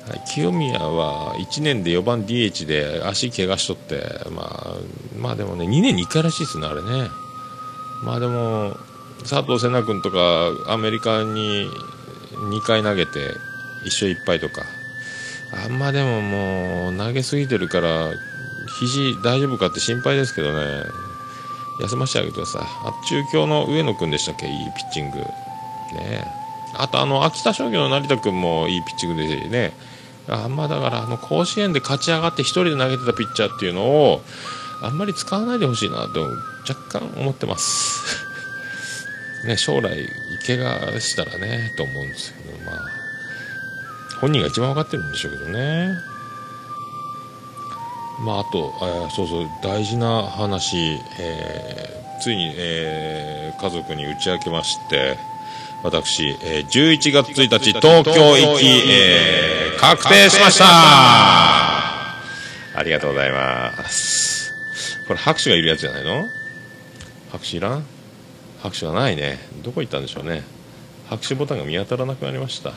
[0.08, 4.75] はい、清宮は1年で4番 DH で足怪我しとって、まあ、
[5.17, 7.10] まあでもね2年に1回らしいですねあれね。
[8.04, 8.76] まあでも
[9.22, 11.70] 佐藤瀬名君とかアメリカに
[12.34, 13.20] 2回投げて
[13.84, 14.64] 1勝1敗とか。
[15.66, 18.10] あんまでももう投げすぎてるから
[18.80, 20.86] 肘大丈夫かって心配ですけどね。
[21.82, 22.62] 休ませてあげてください。
[22.62, 24.48] あ中京の上野君でしたっけ？
[24.48, 25.18] いいピッチング。
[25.18, 26.26] ね。
[26.74, 29.74] あとあの秋田商業の成田君もいいピッチングでね。
[30.30, 34.22] あんまだからあの甲子園で勝ち上がって1人で投げてたピッチャーっていうのを
[34.82, 36.22] あんまり使わないでほしいなと
[36.67, 38.26] 若干思ってます。
[39.46, 40.08] ね将来
[40.46, 43.02] 怪我したらねと思うんですけどまあ。
[44.22, 45.89] 本人が一番分かってるんでしょうけどね。
[48.24, 55.17] まああと、えそうそう大事な話、えーついに、えー家族に打ち明けまして
[55.84, 60.65] 私、えー11月1日東京行き、えー確定しました。
[62.74, 64.40] ありがとうございます。
[65.12, 66.24] これ拍手がいるやつじゃないの？
[67.34, 67.84] 拍手いらん？
[68.63, 69.39] 拍手がないね。
[69.62, 70.43] どこ行ったんでしょうね。
[71.10, 72.71] 拍手ボタンが見当たらなくなりました。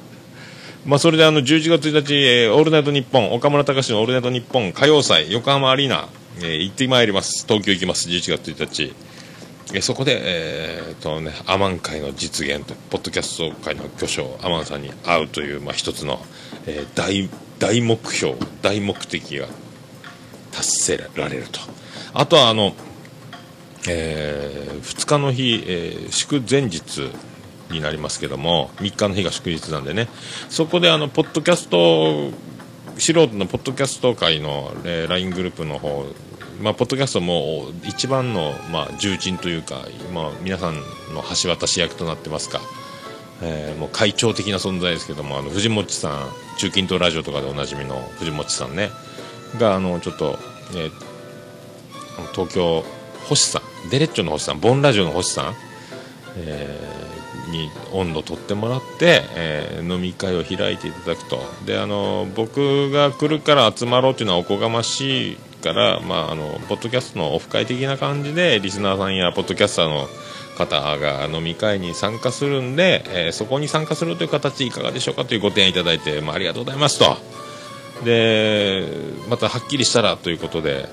[0.84, 7.46] まあそれであの11月1日、えーオールナイトニッポン岡村隆史のオールナイトニッポン歌謡祭横浜アリーナ、えー行ってまいります。
[7.46, 8.10] 東京行きます。
[8.10, 8.92] 11月1日。
[9.72, 16.22] えそこで、えーとね、アマン会の実現とポッドキャスト界の巨匠アマンさんに会うという、まあ、一つの、
[16.66, 19.48] えー大大目標大目的が
[20.56, 21.60] 達成られると。
[22.14, 22.74] あとはあの、
[23.88, 27.10] え2日の日、えー祝前日
[27.70, 30.08] になりますけども3日の日が祝日なんでね。
[30.48, 32.30] そこであのポッドキャスト
[32.98, 36.06] 素人のポッドキャスト界の、えー LINE グループの方
[36.62, 39.82] まあ、ポッドキャストも一番の、まあ、重鎮というか、
[40.14, 40.76] まあ、皆さん
[41.14, 42.62] の橋渡し役となってますか、
[43.42, 48.90] えーもう会長的な存在ですけどもあの藤本さん中近東ラジオとかでおなじみの藤本さんね。
[49.58, 50.38] があのちょっと、
[50.74, 51.06] えー
[52.32, 52.82] 東京
[53.28, 55.54] 星さんデレッチョの星さんボンラジオの星さん、
[56.38, 61.38] えーに温度取ってもらって、えー飲み会を開いていただくと。
[61.64, 70.08] であの僕が来るから集まろうというのはおこがましいから、まあ、あのポッドキャストのオフ会的な感じでリスナーさんやポッドキャスターの
[70.56, 77.16] 方が飲み会に参加するんで、えーそこに参加するという形いかがでしょうかというご提案いただいて、まあ、ありがとうございますと。
[78.04, 78.86] で
[79.28, 80.88] またはっきりしたらということで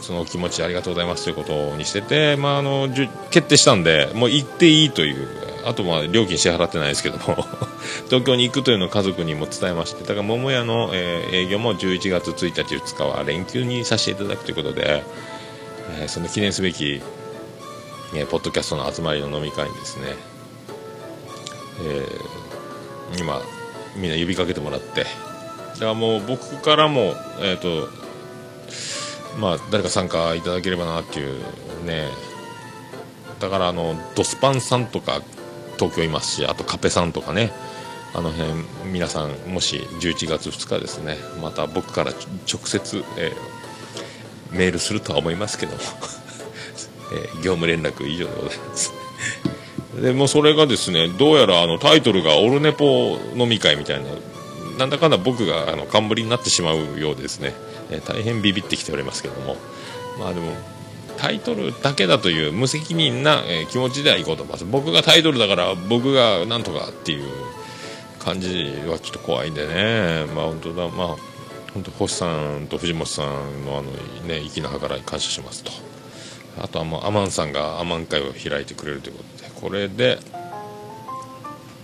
[0.00, 2.88] そのお気持ちありがとうございますということにしてて、まあ、あの
[3.30, 5.28] 決定したんでもう行っていいという
[5.64, 7.44] あとま料金支払ってないですけども
[8.08, 15.02] 東京に行くというのを家族にも伝えましてだから桃屋の、えー営業も11月1日2日は連休にさせていただくということで、
[16.00, 17.00] えーその記念すべき、
[18.14, 20.16] えーポッドキャストの集まりの飲み会にですね、
[21.84, 23.40] えー今
[23.96, 25.04] みんな呼びかけてもらって
[25.80, 27.88] だからもう僕からもえっ、と
[29.38, 31.42] まあ誰か参加いただければなっていう
[31.84, 32.08] ね。
[33.40, 35.22] だからあのドスパンさんとか
[35.78, 37.50] 東京いますしあとカペさんとかね。
[38.12, 38.50] あの辺
[38.92, 41.16] 皆さんもし11月2日ですね。
[41.40, 43.60] また僕から直接、えー
[44.52, 45.78] メールするとは思いますけども、
[47.14, 48.92] えー業務連絡以上でございます。
[50.02, 54.10] でもそれがですねどうやらあのタイトルがオルネポ飲み会みたいな
[54.80, 57.54] なんだかんだ僕があの冠になってしまうようですね、
[57.90, 59.56] えー大変ビビってきておりますけども。
[60.18, 60.52] まあでも
[61.18, 64.64] タイトルだけだという無責任な、えー気持ちではいこうと思います。
[64.64, 67.28] 僕がタイトルだから僕がなんとかっていう
[68.18, 70.24] 感じはちょっと怖いんでね。
[70.34, 70.88] まあ本当だ。
[70.88, 71.16] まあ
[71.74, 72.26] 本当星さ
[72.58, 73.90] んと藤本さんのあの
[74.26, 75.70] ね粋な計らい感謝しますと。
[76.58, 79.50] あとはもうアマンさんがアマン会を開いてくれるということで。
[79.60, 80.18] これで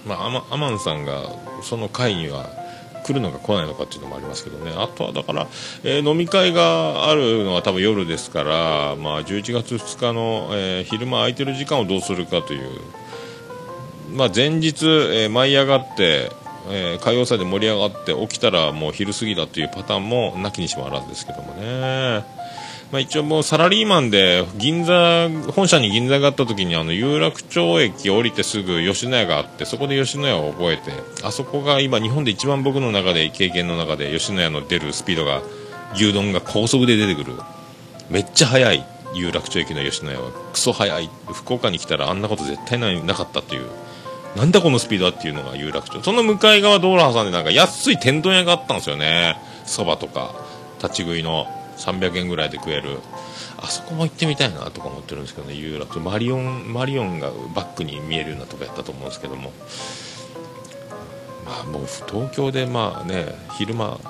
[0.07, 1.31] まあアマンさんが
[1.63, 2.56] その会には
[3.07, 5.47] 来るのか来ないのかっていうのもありますけどねあとはだから、
[5.85, 12.81] えー飲み会があるのは多分夜ですから、まあ、11月2日の、えー昼間空いてる時間をどうするかという、
[14.13, 16.31] まあ、前日、えー舞い上がって、
[16.69, 22.46] えー歌謡祭で盛り上がって起きたらもう昼過ぎだというパターンもなきにしもあらずですけどもね。
[22.93, 30.93] まあ、一応もうサラリーマンで銀座本社に銀座があった時にあの有楽町駅降りてすぐ吉野家があってそこで吉野家を覚えて
[31.25, 35.43] あそこが今日本で一番僕の中で経験の中で吉野家の出るスピードが
[35.95, 37.35] 牛丼が高速で出てくる。
[38.11, 38.85] めっちゃ速い
[39.15, 40.31] 有楽町駅の吉野家は。
[40.53, 41.11] クソ速い。
[41.33, 43.67] 福岡に来たらあんなこと絶対ななかったっていう。
[44.37, 46.03] なんだこのスピードはっていうのが有楽町。
[46.03, 49.37] その向かい側道路挟んでなんか安い天丼屋があったんですよね。
[49.65, 50.35] そばとか
[50.83, 51.47] 立ち食いの。
[51.77, 52.99] 300円ぐらいで食える。
[53.59, 59.53] あそこも行ってみたいなとか思ってるんですけどね有楽マリオンマリオンがバックに見えるようなとこやったと思うんですけども。
[61.45, 64.01] まあもう東京でまあね昼間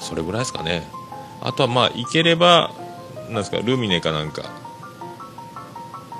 [0.00, 0.86] それぐらいですかね。
[1.40, 2.70] あとはまあ行ければ
[3.28, 4.42] なんですかルミネかなんか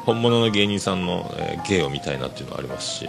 [0.05, 3.09] 本物の芸人さんの、え芸を見たいなっていうのはありますし。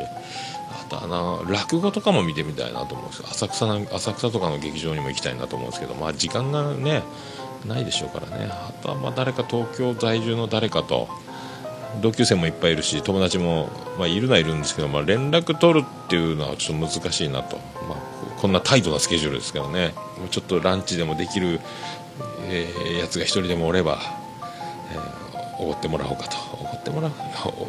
[0.97, 3.27] あとあの落語とかも見てみたいなと思うんですよ。
[3.29, 7.03] 浅草なん浅草とかの劇場にも行きたいなと思うんですけどまあ時間がね
[7.65, 8.49] ないでしょうからね。
[8.51, 11.07] あとはまあ誰か東京在住の誰かと
[12.01, 13.69] 同級生もいっぱいいるし友達も、
[13.99, 19.93] まあ、いるのはいるんですけど、まあ、連絡取るっていうのはちょっと難しいなと、まあ、こんなタイトなスケジュールですからね。
[20.31, 21.59] ちょっとランチでもできる、
[22.47, 23.99] えーやつが一人でもおれば、
[24.91, 25.23] えー
[25.59, 26.37] おごってもらおうかと。
[26.59, 27.11] おごってもらう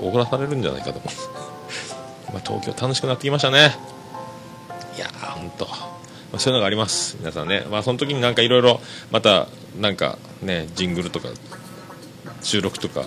[0.02, 1.53] おごらされるんじゃないかと思うま
[2.38, 3.76] あ東京楽しくなってきましたね。
[4.96, 5.72] いやーほんと、ま
[6.34, 7.16] あ、そういうのがあります。
[7.18, 7.66] 皆さんね。
[7.70, 8.80] まあその時になんかいろいろ
[9.10, 9.48] また
[9.80, 11.28] なんかねジングルとか
[12.42, 13.04] 収録とか。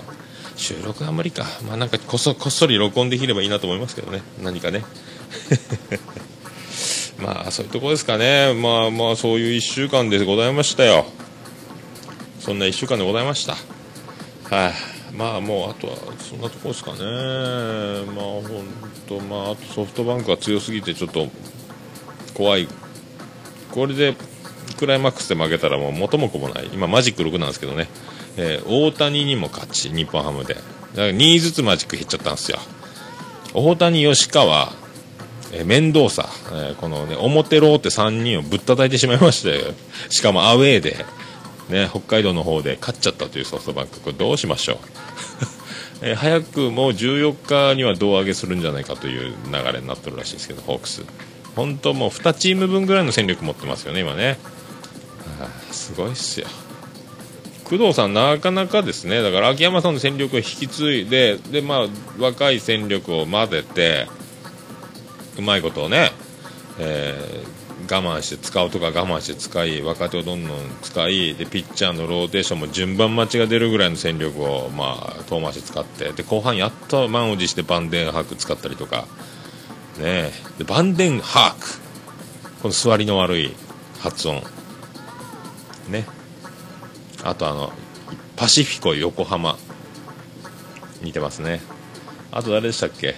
[0.58, 1.46] 収録は無理か。
[1.68, 4.24] まあなんかこそこっそり録音できればいいなと思いますけどね。
[4.42, 4.84] 何かね。
[7.20, 8.54] まあそういうとこですかね。
[8.56, 11.06] まあまあそういう1週間でございましたよ。
[12.40, 13.56] そんな1週間でございました。
[14.50, 14.74] はい、
[15.14, 16.98] まあもうあとはそんなところですかね。
[16.98, 18.44] まあ本
[19.08, 21.28] 当まああとソフトバンクが強すぎてちょっと
[22.34, 22.68] 怖い。
[23.72, 24.16] これで
[24.78, 26.70] クライマックスで負けたらもう元も子もない。
[26.74, 27.88] 今マジック6なんですけどね、
[28.38, 30.54] えー大谷にも勝ち日本ハムで。
[30.54, 32.60] だから2位ずつマジック減っちゃったんですよ。
[33.54, 34.72] 大谷吉川
[35.54, 39.74] えー、面倒さ、えーこのね表ローって3人をぶったたいてしまいまして。
[40.10, 40.98] しかもアウェーで、
[41.70, 44.78] ね、北海道の方で勝っちゃったというソフトバンクこれどうしましょう、
[46.02, 51.04] え早くもう14日には胴上げするんじゃないかという流れになってるらしいですけどホークス。
[51.56, 54.38] 本当もう2チーム分ぐらいの戦力持ってますよね今ね。
[55.42, 56.48] あすごいっすよ。
[57.64, 61.88] 工藤さん、なかなかですね、だから秋山さんの戦力を引き継いで、でまあ、
[62.18, 64.08] 若い戦力を混ぜて、
[65.38, 66.14] うまいことをね、
[66.80, 67.57] えー
[67.88, 79.08] 慢して使うとか我慢して使い若手をどんどん使いでピッチャーのローテーションも順番待ちが出るぐらいの戦力を、まあ、遠回し使ってで後半やっと満を持してバンデンハーク使ったりとか、
[80.00, 81.68] ね、でバンデンハーク。
[82.62, 83.54] この座りの悪い
[84.00, 84.42] 発音。
[85.90, 86.06] ね。
[87.24, 87.72] あとあの
[88.36, 89.58] パシフィコ横浜。
[91.04, 91.62] 似てますね。
[92.32, 93.16] あと誰でしたっけ？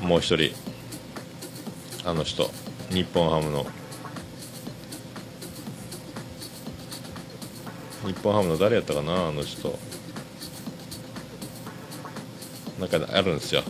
[0.00, 0.54] もう一人。
[2.04, 2.48] あの人。
[2.94, 3.66] 日本ハムの。
[8.06, 9.76] 日本ハムの誰やったかなあの人。
[12.78, 13.64] なんかあるんですよ。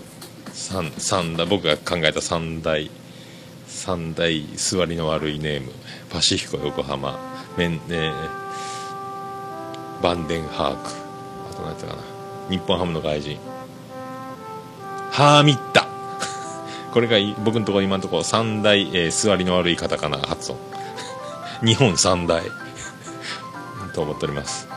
[0.53, 2.91] 三三大僕が考えた三大
[3.67, 5.73] 三大座りの悪いネーム。
[6.11, 7.19] パシフィコ横浜。
[7.57, 8.45] メン、えー
[10.03, 10.91] バンデンハーク。
[11.51, 12.03] あと何やったかな。
[12.51, 13.39] 日本ハムの外人。
[15.11, 15.94] ハーミッタ。
[16.95, 20.59] これが僕のところ今のところ三大、えー座りの悪いカタカナ発音
[21.65, 22.43] 日本三大。
[23.95, 24.69] と思っております。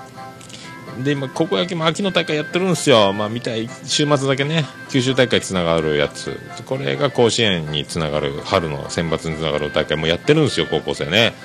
[1.04, 3.14] で今高校野球も秋の大会やってるんですよ。
[3.14, 3.70] まあ見たい。
[3.86, 4.66] 週末だけね。
[4.90, 6.40] 九州大会つながるやつ。
[6.66, 11.36] これが甲子園につながる春の選抜につながる大会もやってるんですよ高校生ね。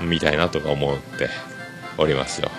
[0.00, 1.28] 見たいなとか思って
[1.98, 2.50] おりますよ。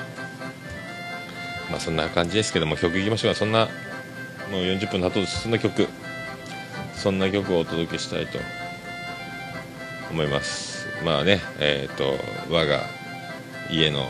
[1.71, 3.39] まあそんな感じですけども曲いきましょうか。
[3.39, 3.67] そんな
[4.51, 5.87] もう40分経とうとそんな曲。
[7.01, 8.37] そんな曲をお届けしたいと
[10.11, 10.85] 思います。
[11.03, 12.13] まあねえっ、と
[12.53, 12.81] 我が
[13.71, 14.07] 家の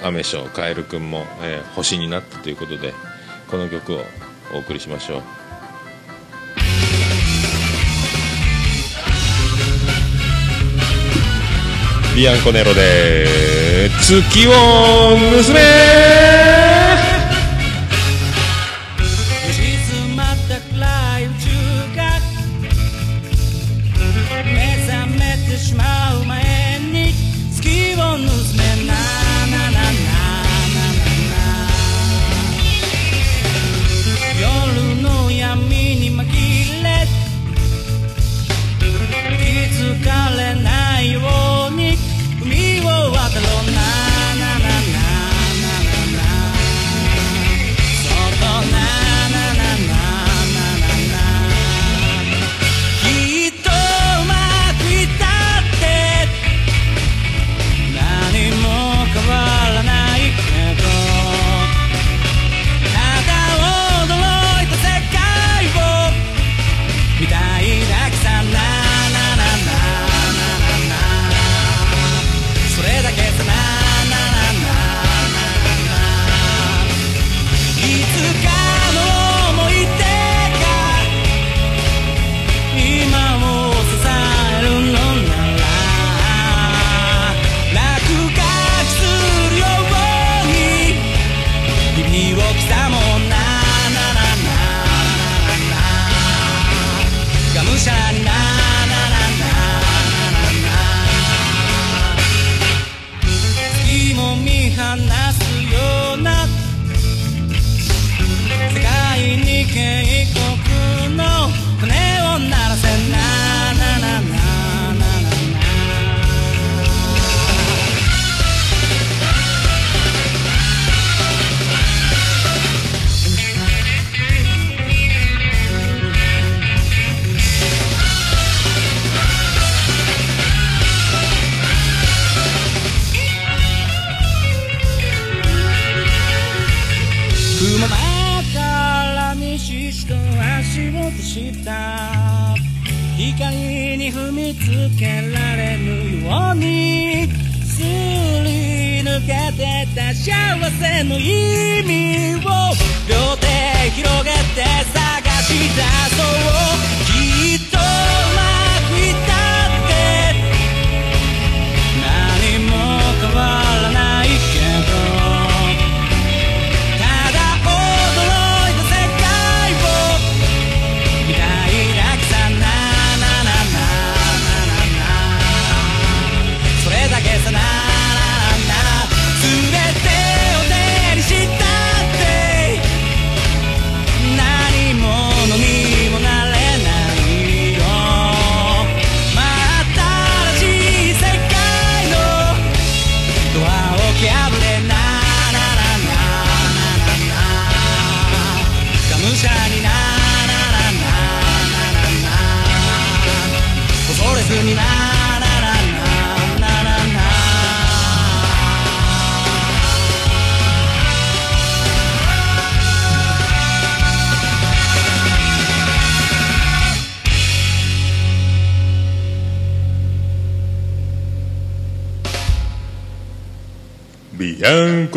[0.00, 2.94] アメショカエルくんも、えー星になったということで
[3.50, 4.02] この曲を
[4.54, 5.22] お送りしましょう。
[12.14, 16.19] ビアンコネロで月を娘静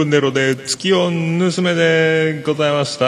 [0.03, 1.13] アンコネロで月を盗
[1.61, 3.05] めでございました。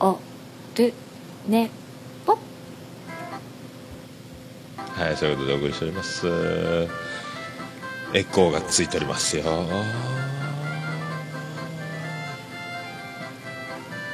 [0.00, 0.18] お
[0.74, 0.92] る
[1.46, 1.70] ね
[2.26, 2.36] ぽ。
[4.76, 6.26] はいそういうことでお送りしております。
[8.14, 9.44] エコーがついておりますよ。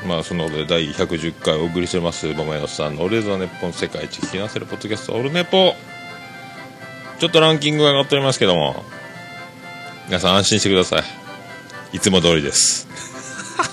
[0.06, 5.74] まあそのことで第110回お送りしております桃屋のさんの「オレザネッポン世界一聞き合わせるポッドキャストオルネポ」
[7.20, 8.82] ちょっとランキングが上がっておりますけども
[10.06, 11.00] 皆さん安心してくださ
[11.92, 11.96] い。
[11.96, 12.88] いつも通りです。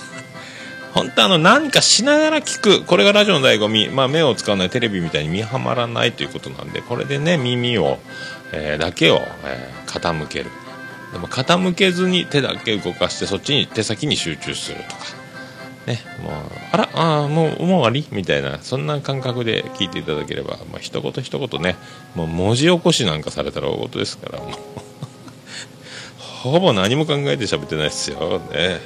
[0.92, 3.88] 本当あの何かしながら聞くこれがラジオの醍醐味。
[3.88, 7.98] まあ目を使わないテレビみたいに見はまらないということなんでこれでね耳を、
[8.52, 10.50] えーだけを、えー傾ける。
[11.12, 15.17] でも傾けずに手だけ動かしてそっちに手先に集中するとか。
[15.88, 16.32] ねもう
[16.72, 21.76] あらあもうもう終わりみたいなそんな感覚で聞いていただければ、まあ一言一言ね
[22.14, 24.50] もう文字起こしなんかされたら大事ですからもう。
[26.18, 28.80] ほぼ何も考えて喋ってないですよね、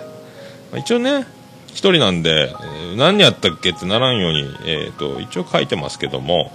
[0.70, 1.26] まあ一応ね
[1.66, 2.55] 一人なんで、
[2.96, 6.53] 何やったっけってならんように、えー、と一応書いてますけども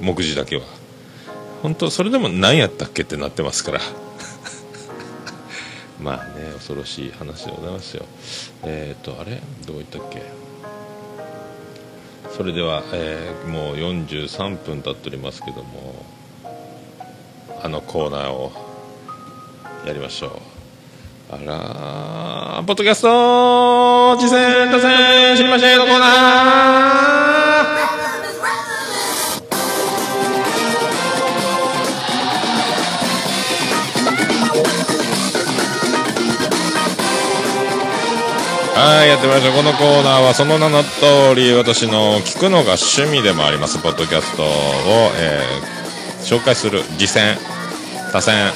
[0.00, 0.62] 目次だけは。
[1.62, 3.80] 本当それでも何やったっけってなってますから。
[6.00, 8.04] まあね恐ろしい話でございますよ。
[8.64, 9.40] えっ、とあれ？
[9.66, 10.22] どういったっけ？
[12.36, 15.94] それでは、えーもう43分経っておりますけども
[17.62, 18.52] あのコーナーを
[19.86, 20.30] やりましょう。
[21.28, 27.45] あら、ポッドキャスト、次戦、打線、知りませんのコーナー。
[38.86, 39.52] はい、やってみましょう。
[39.52, 44.46] このコーナーはその名の通り、私の聞くのが趣味でもあります、ポッドキャストを、
[45.18, 45.76] えー
[46.22, 47.36] 紹介する実践、
[48.12, 48.52] 多戦、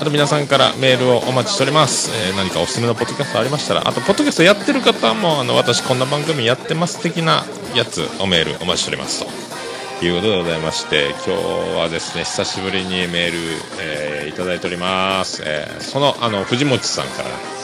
[0.00, 7.44] あと皆さんからメールをお待ちしております、えー何かおすすめのポッドキャストありましたらあとポッドキャストやってる方もあの私こんな番組やってます的な
[7.76, 9.24] やつおメールお待ちしております
[10.00, 13.38] ということでございまして今日はですね久しぶりにメール、
[13.80, 17.57] えーいただいております、えーそのあの藤本さんから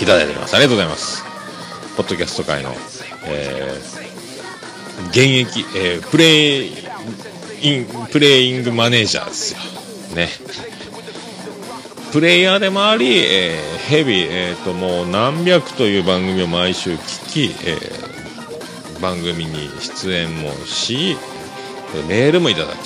[0.00, 0.54] いただいております。
[0.54, 1.24] ありがとうございます。
[1.96, 2.74] ポッドキャスト界の、
[3.26, 3.98] えー
[5.10, 5.18] 現
[5.50, 6.72] 役、えープレイ
[7.62, 9.60] インプレイングマネージャーですよ。
[10.16, 10.28] ね。
[12.12, 18.08] プレイヤーでもあり、えーヘビー、えーともう何百という番組を毎週聞き、えー
[19.00, 21.16] 番組に出演もし
[22.08, 22.76] メールもいただく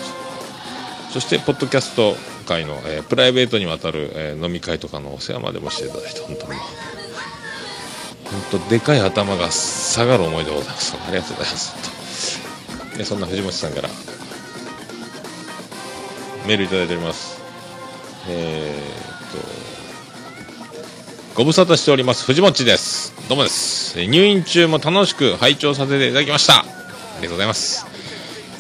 [1.11, 2.15] そしてポッドキャスト
[2.47, 6.53] 界の、えープライベートにわたる、えー飲み会とかのお世話までもしていただいて本当に。
[6.53, 7.02] もう
[8.33, 10.97] 本当でかい頭が下がる思いでございます。
[10.97, 12.39] ありがとうございます
[12.78, 13.89] 本当でそんな藤本さんから
[16.47, 17.41] メールいただいております。
[18.28, 19.37] えー、
[21.35, 22.24] とご無沙汰しております。
[22.24, 23.14] 藤本です。
[23.28, 24.03] どうもです。
[24.05, 26.61] 入院中も楽しく拝聴させていただきました。
[26.61, 26.64] あ
[27.18, 27.87] りがとうございます。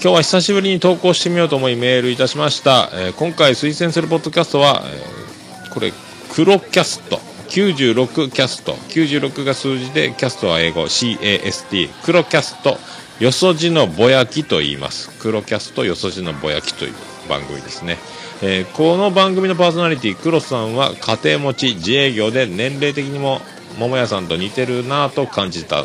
[0.02, 5.92] 今日は久しぶりに投稿してみようと思いメールいたしました、えー今回推薦するポッドキャストは、えーこれ
[6.34, 7.31] 黒キャスト。
[7.52, 8.72] 96キャスト。
[8.72, 10.84] 96が数字でキャストは英語。
[10.84, 12.78] CAST 黒キャスト。
[13.20, 15.10] よそじのぼやきと言います。
[15.20, 16.94] 黒キャストよそじのぼやきという
[17.28, 17.98] 番組ですね、
[18.42, 23.40] えーこの番組のパーソナリティ黒さんは家庭持ち自営業で年齢的にも
[23.78, 25.84] 桃屋さんと似てるなぁと感じた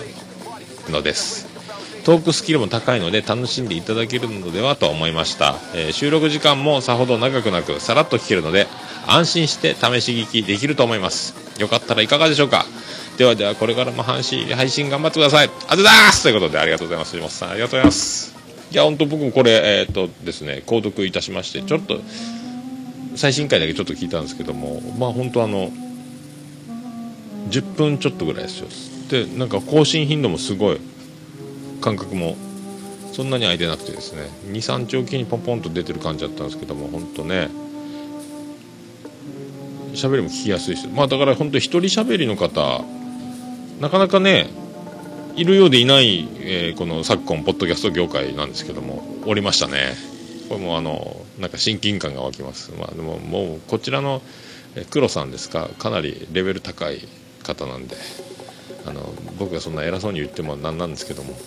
[0.90, 1.47] のです。
[2.08, 8.66] トークスキルも高いので楽しんでいただけるのではと思いました、えー収録時間もさほど長くなくさらっと聞けるので
[9.08, 11.36] 安心して試し聞きできると思います。
[11.60, 12.66] よかったらいかがでしょうか。
[13.18, 15.48] ではではこれからも配信配信頑張ってください。
[15.48, 16.24] ありがとうございます。
[16.24, 17.12] ということでありがとうございます。
[17.12, 18.36] 藤本さんありがとうございます。
[18.72, 22.00] いや本当僕もこれえーっとですね購読いたしましてちょっと
[23.18, 25.72] 最新回だけちょっと聞いたんですけどもまあ本当あの
[27.50, 28.68] 10分ちょっとぐらいですよ。
[29.26, 30.80] でなんか更新頻度もすごい
[31.82, 32.36] 感覚も
[33.14, 37.50] そんなに空いてなくてですね23丁期にポンポンと出てる感じだったんですけども本当ね
[39.94, 42.84] 喋りも聞きやすいしまあだから本当一人喋りの方
[43.80, 44.50] なかなかね
[45.36, 49.94] いるようでいない、えーこの昨今ポッドキャスト業界なんですけどもおりましたね。
[50.50, 52.72] これもあのなんか親近感が湧きます。
[52.72, 54.24] まあでももうこちらの
[54.76, 57.08] え黒さんですかかなりレベル高い
[57.44, 57.96] 方なんで
[58.88, 61.38] あの僕がそんな偉そうに言ってもなんなんですけども。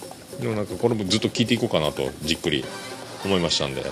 [0.41, 2.64] でもなんかこれもずっと聞いていこうかなとじっくり
[3.24, 3.84] 思いましたんで。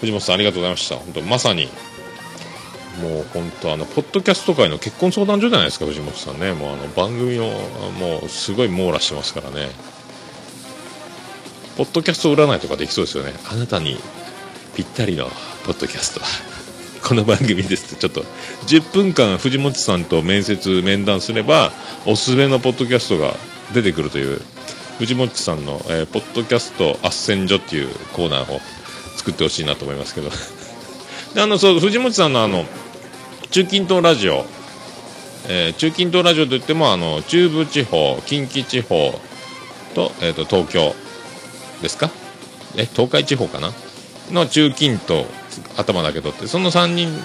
[0.00, 0.96] 藤本さんありがとうございました。
[0.96, 1.68] 本当まさに
[3.00, 6.52] もう本当あのポッドキャスト界の結婚相談所じゃないですか藤本さんね。
[6.52, 7.44] もうあの番組の
[7.98, 9.68] もうすごい網羅してますからね。
[11.76, 13.32] ポッドキャスト占いとかできそうですよね。
[13.50, 13.98] あなたに
[14.74, 15.26] ぴったりの
[15.64, 16.20] ポッドキャスト。
[17.06, 18.24] この番組ですちょっと
[18.66, 21.70] 10分間藤本さんと面接面談すれば
[22.04, 23.36] おすすめのポッドキャストが
[23.72, 24.40] 出てくるという
[24.98, 28.60] 藤本さんの、えーポッドキャスト斡旋所っていうコーナーを
[29.16, 30.30] 作ってほしいなと思いますけど。
[31.34, 32.64] であのそう藤本さんのあの
[33.50, 34.46] 中近東ラジオ、
[35.48, 39.20] えー中近東ラジオといってもあの中部地方近畿地方
[39.94, 40.94] と,、えー、と東京
[41.82, 42.10] ですか？
[42.76, 43.72] え東海地方かな？
[44.32, 45.26] の中近東
[45.76, 47.22] 頭だけ取ってその3人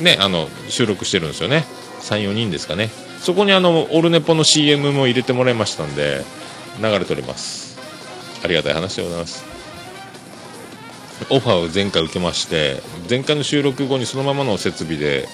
[0.00, 1.64] ねあの収録してるんですよね。
[2.02, 2.90] 34人ですかね。
[3.20, 6.24] そこにあのオルネポの CM も入れてもらいましたんで
[6.78, 7.78] 流れております。
[8.42, 9.44] ありがたい話でございます。
[11.28, 15.28] オファーを前回受けまして前回の収録後にそのままの設備で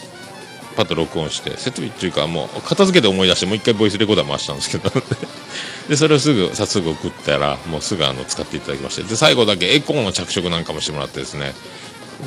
[0.77, 4.91] パッと録音して設備っていうかもう片付けて思い出してもう一回ボイスレコーダー回したんですけど。
[5.89, 9.05] でそれをすぐ早速送ったらもうすぐあの使っていただきまして。
[9.05, 11.55] で最後だけエコーの着色なんかもしてもらってですね。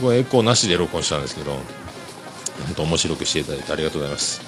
[0.01, 4.41] これエコーなしで録音したんですけど本当面白くしていただいてありがとうございます。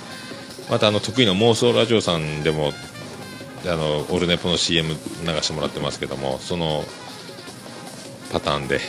[0.69, 2.71] またあの得意の妄想ラジオさんでも
[3.65, 6.83] あのオルネポの CM 流してもらってますけどもその
[8.31, 8.79] パターンで、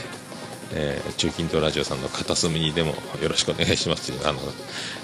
[0.73, 4.39] えー中近東ラジオさんの片隅にでもよろしくお願いしますというあの、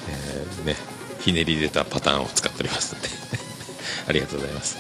[0.09, 0.75] えーね、
[1.21, 3.09] ひねり入れたパターンを使っておりますので
[4.09, 4.77] ありがとうございます。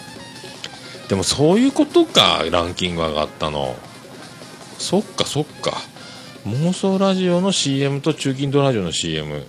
[1.08, 3.76] でもそういうことかランキング上がったの。
[4.78, 5.82] そっかそっか。
[6.46, 9.44] 妄想ラジオの CM と中近東ラジオの CM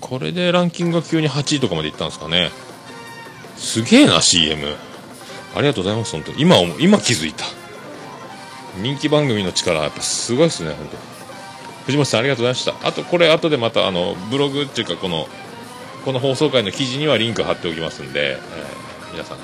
[0.00, 2.50] これでランキングが急に8位とかまでいったんですかね。
[3.62, 4.74] すげえな CM
[5.54, 7.44] ありがとうございます本当今今気づいた。
[8.80, 10.96] 人気番組の力やっぱすごいですね本当。
[11.86, 12.88] 藤本さんありがとうございました。
[12.88, 15.28] あとこれ後でまたあのブログっていうかこの
[16.04, 19.38] この放送回の記事にはリンク貼っておきますんで、えー皆さん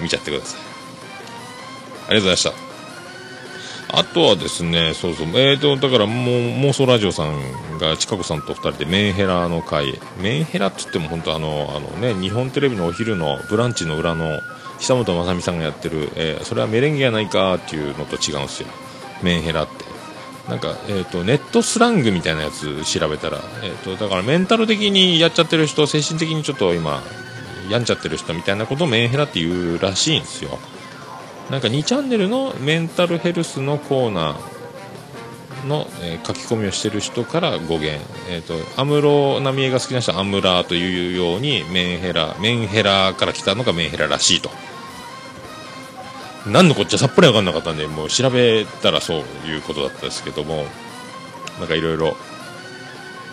[0.00, 0.60] 見ちゃってください。
[0.60, 2.67] ありがとうございました。
[3.90, 6.34] あとはですね、そうそう、えーと、だからもう、
[6.66, 14.42] 妄想ラジオさんが、近子さんと二人でメンヘラの会、メンヘラって言っても本当あの、あのね、日本テレビのお昼のブランチの裏の
[14.78, 18.68] 久本雅美さんがやってる、えーそれはメレンゲやないかっていうのと違うんですよ。
[19.22, 19.84] メンヘラって。
[20.48, 27.02] なんか、えーと、ネットスラングみたいなやつ調べたら、えーと、だからメンタル的にやっちゃってる人、精神的にちょっと今、
[27.64, 30.58] 病んじゃってる人みたいなことをメンヘラって言うらしいんですよ。
[31.50, 44.50] なんか2チャンネルのメンタルヘルスのコーナーの、えー書き込みをしてる人から語源、えー、と安室奈美恵が好きな人はアムラーというようにメンヘラメンヘラから来たのがメンヘラらしいと。
[46.46, 50.64] 何のこっちゃさっぱり分かんなかったんでもう調べたらそういうことだったですけども
[51.58, 52.16] なんかいろいろ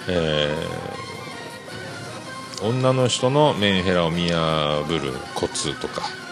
[0.09, 0.53] え
[2.61, 6.24] 女の人のメンヘラを見破るコツとか。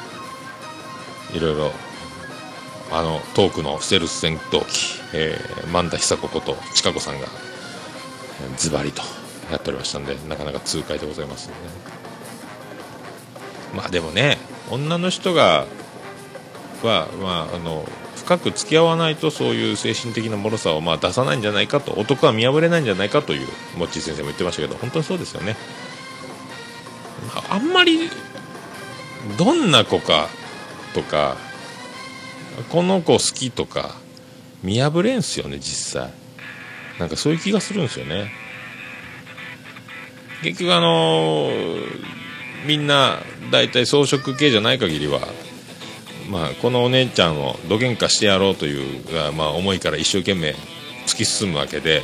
[1.34, 1.72] いろいろ
[2.92, 7.28] あのトークのステルス戦闘機、えー、萬田久子こと千佳子さんが
[8.42, 9.02] えーズバリと
[9.52, 11.54] やっておりましたんでなかなか痛快でございますね。
[13.76, 14.38] まあでもね
[14.70, 15.66] 女の人が
[16.84, 25.56] は、まあ、あの深く付き合わないとそういう精神的な脆さをまあ出さないんじゃないかと男は見破れないんじゃないかというモッチー先生も言ってましたけど本当にそうですよね。
[27.34, 28.10] まああんまり
[29.38, 30.30] どんな子か
[30.94, 31.38] とか
[32.72, 33.96] この子好きとか
[34.64, 36.14] 見破れんすよね実際
[37.00, 38.32] なんかそういう気がするんですよね
[40.44, 42.14] 結局あのー
[42.66, 43.18] みんな
[43.52, 45.20] 大体装飾系じゃない限りは
[46.30, 50.56] まあ、このお姉ちゃんをどげんかしてやろうというが、まあ、思いから一生懸命
[51.06, 52.02] 突き進むわけで、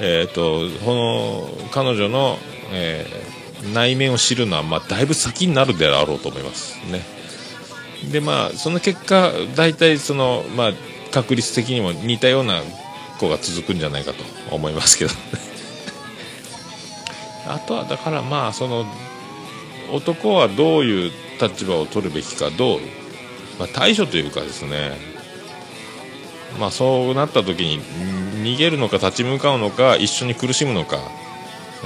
[0.00, 2.38] えー、とこの彼女の、
[2.72, 3.36] えー
[3.72, 7.15] 内面を知るのは、まあ、だいぶ先になるであろうと思いますね。
[8.10, 10.72] でまあその結果大体その、まあ、
[11.10, 12.62] 確率的にも似たような
[13.18, 14.22] 子が続くんじゃないかと
[14.54, 15.12] 思いますけど。
[17.48, 18.84] あとはだからまあその
[19.92, 22.80] 男はどういう立場を取るべきかどう、
[23.58, 24.98] まあ、対処というかですね。
[26.58, 27.80] まあそうなった時に
[28.42, 30.98] 逃げるのか立ち向かうのか一緒に苦しむのか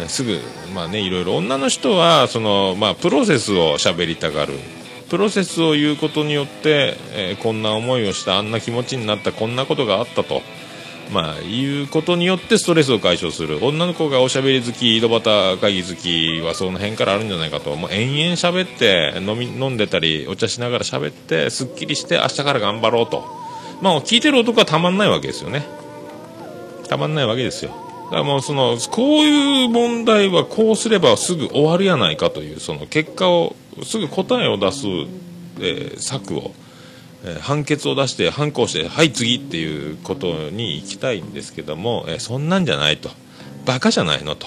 [0.06, 0.40] すぐ
[0.72, 1.36] まあねいろいろ。
[1.36, 4.54] 女の人はそのまあプロセスを喋りたがる。
[5.10, 10.42] プロセスを言うことによって、えーこんな思いをしたあんな気持ちになったこんなことがあったと。
[11.12, 13.58] まあいうことによってストレスを解消する。
[13.64, 17.74] 女の子がおしゃべり好き井戸端会議好きはその辺からあるんじゃないかと。
[17.74, 23.24] もう延々喋って飲み飲んでたりお茶しながら喋ってすっきりして明日から頑張ろうと。
[23.82, 25.64] まあ聞いてる男はたまんないわけですよね。
[26.88, 27.72] たまんないわけですよ。
[28.04, 34.86] だからもうそのこういう問題はこうすればすぐ終わるやないかというその結果をすぐ答えを出す、
[35.60, 36.52] えー策を、
[37.24, 43.10] えー判決を出して反抗してはい次っていうことに行きたいんですけども、えーそんなんじゃないと。
[43.66, 44.46] バカじゃないのと。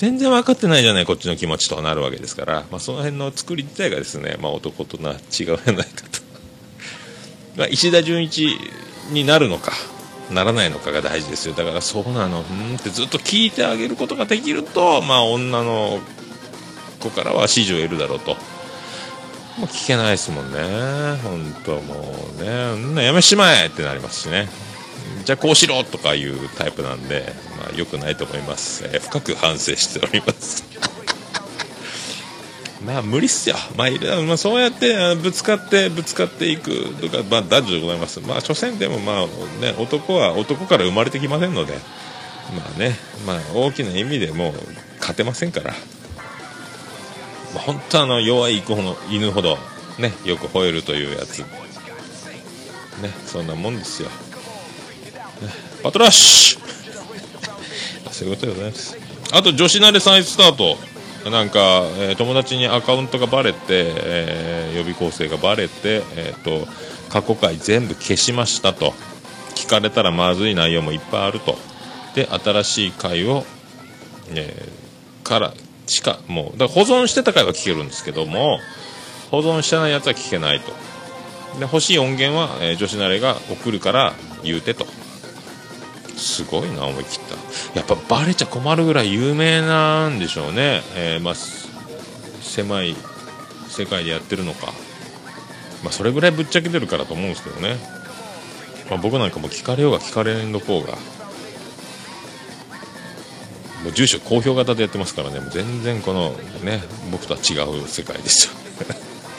[0.00, 6.20] 全然分かってないじゃないこっちの気持ちとなるわけですから、まあ、その辺の作り自体がですね、まあ、男とな違うやないかと、
[7.58, 8.56] まあ、石田純一
[9.10, 9.72] になるのか
[10.30, 11.54] ならないのかが大事ですよ。
[11.54, 16.00] だからそうなのうんってずっと聞いてあげることができると、まあ、女の
[17.00, 18.36] 子からは支持を得るだろうと。
[19.58, 20.58] もう聞けないですもんね。
[21.22, 22.42] 本当もう
[22.94, 23.04] ね。
[23.04, 24.48] やめしまえってなりますしね。
[25.24, 30.64] じゃあこうしろとかいうタイプなんで、まあ、よくないと思います、えー深く反省しております。
[32.84, 33.90] まあ無理っすよ、まあ
[34.22, 39.26] まあ、そうやってぶつかってぶつかっていくとか、まあ、男女でございます、まあ、所詮でも、まあ
[39.62, 41.74] ね、男は男から生まれてきませんので、
[42.54, 42.96] まあね。
[43.26, 44.54] まあ、大きな意味でもう
[44.98, 45.74] 勝てませんから、
[47.54, 49.58] 本当あの弱い子の犬ほど、
[49.98, 51.46] ね、よく吠えるというやつ、ね、
[53.26, 54.08] そんなもんですよ。
[54.08, 54.14] ね
[55.82, 56.60] パトラッシュ！
[58.12, 58.96] そういうことでございます。
[59.32, 60.78] あと女子慣れ再スタート。
[61.30, 66.66] なんか、えー友達にアカウントがバレて、えー予備校生がバレて、えー、と
[67.10, 68.94] 過去回全部消しましたと。
[69.54, 71.58] 聞かれたらまずい内容もいっぱいあると。
[72.14, 73.44] で新しい回を、
[74.30, 74.80] えー
[75.28, 75.52] から
[75.90, 78.60] しかもうだから保存してた回は聞けるんですけども
[79.30, 80.72] 保存してないやつは聞けないと。
[81.58, 84.12] で欲しい音源は、えー女子慣れが送るから
[84.44, 84.86] 言うてと。
[86.16, 87.20] すごいな思い切っ
[87.74, 87.78] た。
[87.78, 92.94] やっぱバレちゃ困るぐらい有名なんでしょうね、えーまあ、狭い
[93.68, 94.66] 世界でやってるのか、
[95.82, 97.76] まあ、それぐらいぶっちゃけてるからと思うんですけどね、
[98.90, 100.98] まあ、僕なんかも聞かれようが聞かれんどこうが。
[103.82, 105.40] もう住所公表型でやってますからね。
[105.40, 106.30] もう全然この
[106.62, 108.52] ね僕とは違う世界ですよ。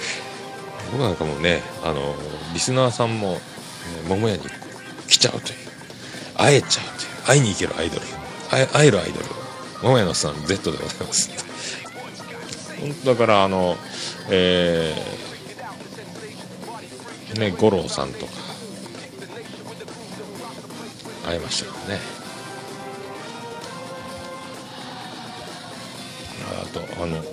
[0.91, 2.15] 僕なんかもねあの
[2.53, 3.41] リスナーさんも、ね、
[4.07, 4.43] 桃屋に
[5.07, 5.57] 来ちゃうという。
[6.35, 7.09] 会えちゃうという。
[7.25, 8.05] 会いに行けるアイドル。
[8.49, 9.25] 会えるアイドル。
[9.83, 11.29] 桃屋のさん Z でございます。
[13.05, 13.77] だからあの
[14.29, 18.41] えー、ね五郎さんとか。
[21.25, 22.20] 会えましたからね。
[26.61, 27.23] あとあの、うん。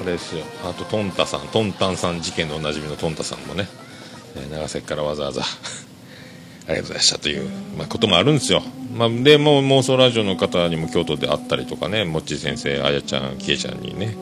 [0.00, 0.44] あれですよ。
[0.64, 1.48] あとトンタさん。
[1.48, 3.68] トンタンさん事件のおなじみのトンタさんもね、
[4.36, 5.42] えー長崎からわざわざ。
[6.68, 7.48] ありがとうございましたという、
[7.78, 8.62] まあ、こともあるんですよ、
[8.94, 14.14] まあ、でもう妄想ラジオの方にも京都で会ったりとかねもっち先生あやちゃんきえちゃんにね、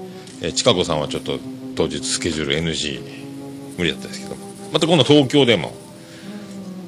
[0.42, 1.40] えー、ちかこさんはちょっと
[1.74, 3.00] 当日スケジュール NG
[3.76, 4.36] 無理だったですけど。
[4.72, 5.72] また今度東京でも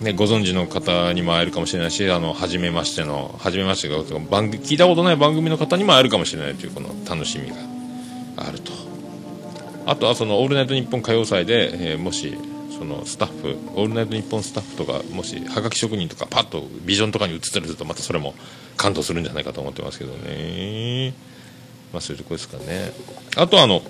[0.00, 3.98] ね、ご存知の方にも会えるかもしれないし、あの、初めましての、初めましてが、
[4.30, 7.56] 番組、聞いたことない番組の方にも会えるかもしれないという、この楽しみが
[8.36, 8.72] あると。
[9.86, 12.36] あとは、その、オールナイトニッポン歌謡祭で、えーもし、
[12.78, 18.34] その、スタッフ、オールナイトニッポンスタッフとか、もし、はがき職人とか、パッとビジョンとかに映ってると、またそれも
[18.76, 21.12] 感動するんじゃないかと思ってますけどね。
[21.92, 22.92] まあ、そういうとこですかね。
[23.36, 23.82] あと、あの、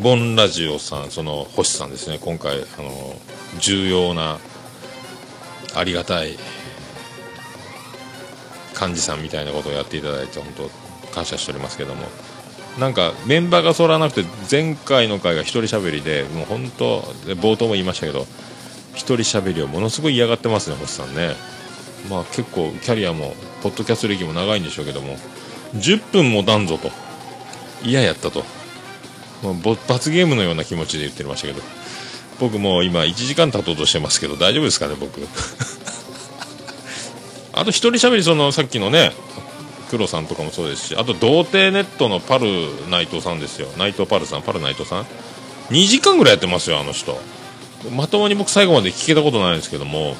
[0.00, 3.20] ボンラジオさん、その星さんですね、今回、あの
[3.58, 4.38] 重要な、
[5.74, 6.38] ありがたい
[8.80, 10.70] 幹事さんみたいなことをやっていただいて、本当、
[11.14, 12.06] 感謝しておりますけども、
[12.78, 18.26] なんかメンバーが揃わなくて、前回の回が一人喋りで、もう本当、で冒頭も言いましたけど、
[18.94, 21.34] 一人喋りをものすごい嫌がってますね、星さんね。
[22.08, 25.16] まあ結構、キャリアも、ポッドキャスト歴も長いんでしょうけども、
[25.74, 26.90] 10分もたんぞと、
[27.82, 28.44] 嫌やったと。
[29.42, 31.62] もう罰ゲームのような気持ちで言ってましたけど
[32.40, 35.20] 僕も今1時間経とうとしてますけど大丈夫ですかね僕。
[37.52, 39.12] あと一人喋りそのさっきのね
[39.90, 42.46] 黒さんとかもそうですしあと童貞ネットのパル
[42.88, 43.68] 内藤さんですよ。
[43.76, 45.06] 内藤パルさんパル内藤さん。
[45.70, 47.20] 2時間ぐらいやってますよあの人。
[47.92, 50.16] まともに僕最後まで聞けたことないんですけども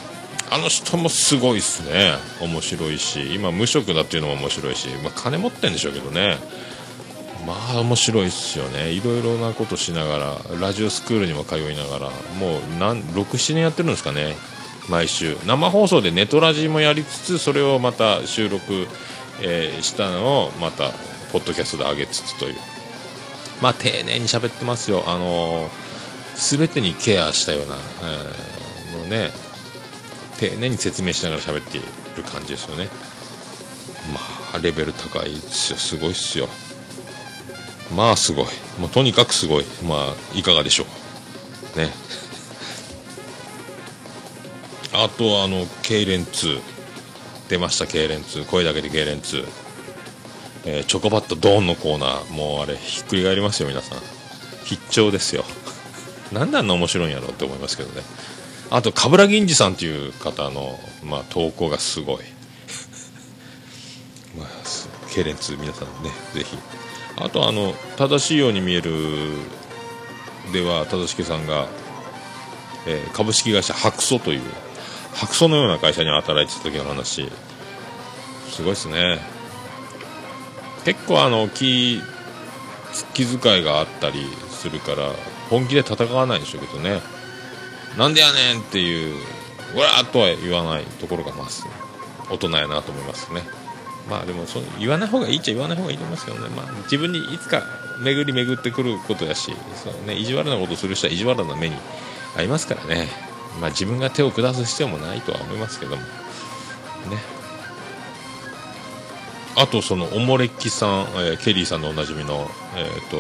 [0.51, 2.13] あの人もすごいですね。
[2.41, 6.39] 面白いし今無職だっていうのも面白いし、まあ、金持ってんでしょうけどね。
[7.49, 8.93] まあ面白いっすよね。
[8.93, 14.37] いろいろなことしながらラジオスクールにも通いながらもう67年やってるんですかね。
[14.91, 15.39] 毎週。
[15.47, 18.87] 生放送でネトラジもやりつつそれをまた収録、
[19.41, 20.91] えーしたのをまた
[21.33, 22.57] ポッドキャストで上げつつという。
[23.63, 25.05] まあ丁寧に喋ってますよ。
[25.07, 29.31] あのー、全てにケアしたような、えーもうね
[30.39, 31.81] 丁寧に説明しながら喋ってい
[32.15, 32.89] る感じですよね。
[34.13, 34.21] ま
[34.55, 35.79] あレベル高いですよ。
[35.79, 36.47] すごいっすよ。
[37.95, 38.47] まあすごい。
[38.79, 39.65] もうとにかくすごい。
[39.87, 40.87] まあいかがでしょ
[41.77, 41.79] う。
[41.79, 41.91] ね。
[44.93, 46.61] あとはあの痙攣2
[47.49, 49.45] 出ました痙攣2声だけで痙攣2、
[50.67, 52.33] えーチョコバットドーンのコーナー。
[52.33, 53.99] もうあれひっくり返りますよ皆さん。
[54.65, 55.45] 必聴ですよ。
[56.33, 58.03] なんであんな面白いんやろうって思いますけどね。
[58.71, 62.19] あと冠城銀次さんという方の、まあ、投稿がすごい。
[64.37, 66.59] まあす痙攣2皆さんねぜひ。
[67.21, 68.91] あとあの正しいように見える
[70.53, 71.67] では正しさんが、
[72.87, 74.41] えー株式会社白素という
[75.15, 77.29] 白素のような会社に働いてた時の話
[78.51, 79.19] すごいですね。
[80.85, 82.01] 結構あの気
[83.15, 85.13] 気遣いがあったりするから
[85.51, 87.01] 本気で戦わないんでしょうけどね。
[87.97, 89.17] なんでやねんっていう
[89.75, 91.65] うわーっとは言わないところがまず
[92.31, 93.43] 大人やなと思いますね。
[94.09, 97.63] まあでもそ言わない方がいいっちゃ言わない方がいいと思いますけどね、まあ、自分にいつか
[98.01, 101.77] 巡り巡ってくることやしそう、ね、意地悪なことする人は意地悪な目に
[102.35, 103.09] 遭いますからね、
[103.61, 106.03] まあ、自分が手を下す必要もないとは思いますけども。
[106.03, 106.09] ね。
[109.57, 113.11] あとそのおもれっきさん、えーケリーさんのおなじみの、えー、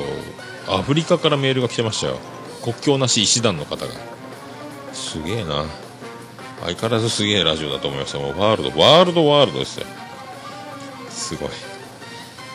[0.66, 2.18] とアフリカからメールが来てましたよ。
[2.62, 3.92] 国境なし医師団の方が。
[4.92, 5.64] すげえな。
[6.60, 8.22] 相変わらずすげえラジオだと思いますよ。
[8.22, 9.86] もうワールドワールドワールドですよ。
[11.28, 11.48] すごい、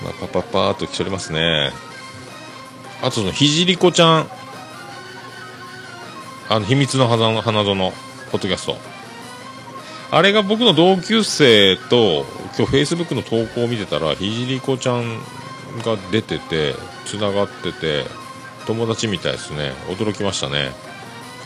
[0.04, 1.72] まあ、パパパーっと来ておりますね。
[3.04, 4.28] あとそのひじりこちゃん。
[6.50, 7.92] あの秘密の花花園
[8.32, 8.78] ポッドキャスト。
[10.10, 12.26] あれが僕の同級生と
[12.58, 15.20] 今日フェイスブックの投稿を見てたらひじりこちゃん
[15.84, 18.06] が出ててつながってて
[18.66, 19.74] 友達みたいですね。
[19.90, 20.72] 驚きましたね。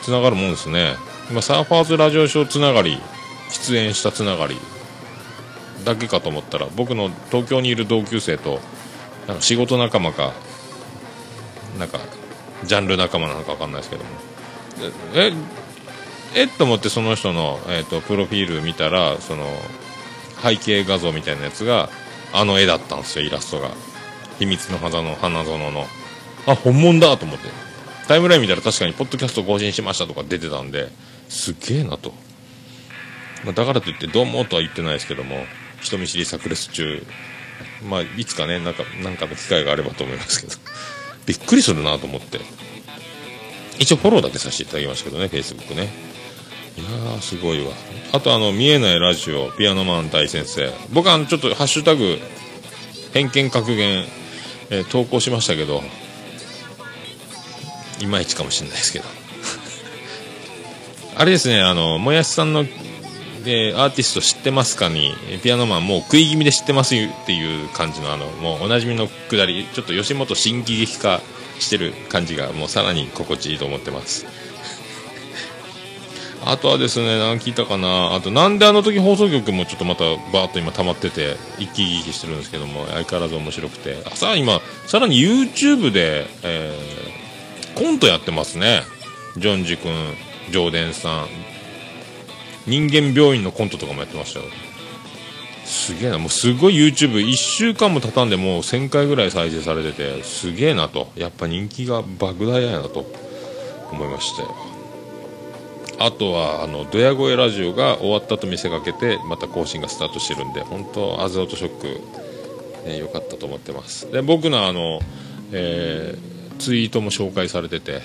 [0.01, 0.95] つながるもんですね。
[1.29, 2.97] 今サーファーズラジオショーつながり
[3.51, 4.55] 出演したつながり。
[5.87, 8.59] だけかと思ったら僕の東京にいる同級生と
[9.27, 10.33] なんか仕事仲間か
[11.79, 11.99] なんか
[12.65, 14.09] ジャンル仲間なのか分かんないですけども。
[15.15, 15.31] え
[16.35, 19.45] えっと思ってその人の、えー、とプロフィール見たらその
[20.43, 21.89] 背景画像みたいなやつが
[22.33, 23.71] あの絵だったんですよイラストが。
[24.39, 25.85] 秘密の花の花園の。
[26.45, 27.49] あ本物だと思って。
[28.07, 30.89] タイムライン見たら確かにポッドキャスト更新しましたとか出てたんで。
[31.29, 32.13] すっげえなと、
[33.43, 35.45] ま、だからといってどうもとは言ってないですけども。
[35.87, 37.05] 人見知り炸裂中
[37.89, 40.53] まあいつかねなんかなんかの機会があればと思いますけど
[41.25, 42.39] びっくりするなと思って
[43.79, 45.89] 一応フォローだけさせていただきましたけどね、フェイスブックね。
[46.77, 47.71] いやー、すごいわ。
[48.11, 50.71] あと、あの、見えないラジオ、ピアノマン大先生。
[50.91, 52.17] 僕、あの、ちょっと、ハッシュタグ、
[53.13, 54.05] 偏見格言、
[54.69, 55.81] えー投稿しましたけど、
[57.99, 59.05] いまいちかもしれないですけど。
[61.15, 62.65] あれですね、あの、もやしさんの、
[63.47, 71.21] で、アーティスト知ってますかに、ピアノマンもう食い気味で知ってますっていう感じの、あの、もうおなじみのくだり、ちょっと吉本新喜劇化
[71.59, 74.25] してる感じが、もうさらに心地いいと思ってます。
[76.45, 87.17] あとはですね、何聞いたかな、あと、なんであの時放送局もちょっとまたバーっと今溜まってて、一気聞きしてるんですけども、相変わらず面白くて、あさあ今、さらに YouTube で、えー
[87.77, 88.81] コントやってますね。
[89.37, 89.93] ジョンジ君、
[90.49, 91.27] ジョーデンさん、
[92.67, 94.45] 人間病院のコントとかもやってましたよ。
[95.65, 101.11] すげえな、もうすごい YouTube1 週間も経たんでもう1000回ぐらい再生されてて、すげえなと。
[101.15, 103.05] やっぱ人気が莫大やなと
[103.91, 104.55] 思いましたよ。
[105.99, 114.09] あとは、あの、ドヤ声ラジオが終わったと見せかけて、また更新がスタートしてるんで、本当アズアウトショック、ね、良かったと思ってます。
[114.11, 115.01] で、僕のあの、
[115.51, 118.01] えーツイートも紹介されてて、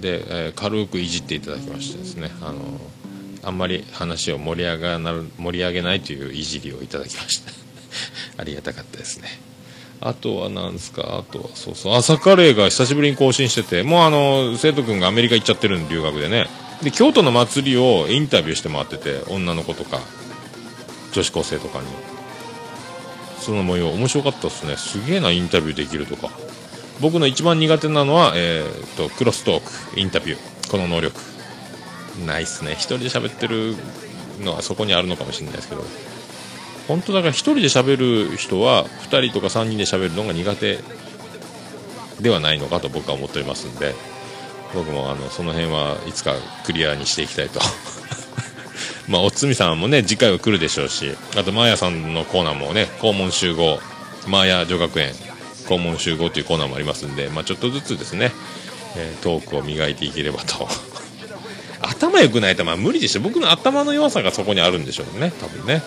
[0.00, 2.58] で、えー軽くいじっていただきましてですね、あの、
[3.42, 7.52] あんまり話を盛り上がなる盛り上げないといういじりをいただきました。
[8.38, 9.40] ありがたかったですね。
[10.00, 11.02] あとはなんですか？
[11.28, 11.94] あとはそうそう。
[11.94, 16.48] 朝カレーが久しぶりに更新しててもうあの生徒君がアメリカ行っちゃってるんで留学でね。
[16.82, 20.00] で京都の祭りをインタビューして回ってて女の子とか
[21.12, 21.86] 女子高生とかに。
[23.40, 24.76] その模様面白かったですね。
[24.76, 26.30] すげえなインタビューできるとか。
[27.00, 29.60] 僕の一番苦手なのは、えー、とクロストー
[29.94, 30.00] ク。
[30.00, 30.70] インタビュー。
[30.70, 31.20] この能力。
[32.26, 32.72] ないっすね。
[32.72, 33.76] 一人で喋ってる
[34.40, 35.84] のはそこにあるのかもしれないですけど。
[36.88, 40.80] 本当だから一人で喋る人は2人とか3人で喋るのが苦手
[42.20, 43.94] ではないのかと僕は思っておりますんで
[44.74, 46.34] 僕もあのその辺はいつか
[46.64, 47.60] クリアにしていきたいと。
[49.08, 53.80] まあおつみさんもね次回は来るでしょうしあとマーヤさんのコーナーもね校門集合
[54.26, 55.12] マーヤ女学園
[55.68, 58.32] 校門集合というコーナーもありますんで、まあ、ちょっとずつですね、
[58.96, 60.68] えートークを磨いていければと
[61.92, 63.20] 頭良くないとまあ無理でしょ。
[63.20, 65.32] 僕の頭の弱さがそこにあるんでしょうね。
[65.40, 65.82] 多分ね。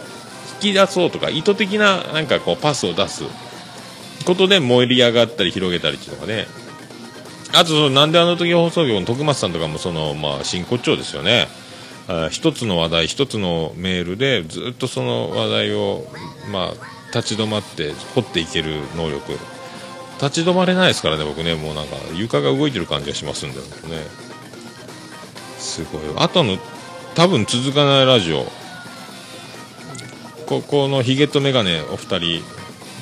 [0.61, 3.23] 引き出そうとか意図的ななんかこうパスを出す
[4.25, 6.47] ことで盛り上がったり広げたりっていうのがね。
[7.53, 11.47] あとそのなんであの時放送局の徳松さんとかもそのまあ真骨頂ですよね。
[12.07, 16.05] あ一つの話題一つのメールでずっとその話題を
[16.51, 19.33] まあ立ち止まって掘っていける能力。
[20.21, 21.55] 立ち止まれないですからね僕ね。
[21.55, 23.63] もうなんか床が動いてる感じがしますんでね。
[25.65, 26.57] すごいあとの
[27.15, 28.45] 多分続かないラジオ。
[30.45, 32.19] ここのヒゲとメガネお二人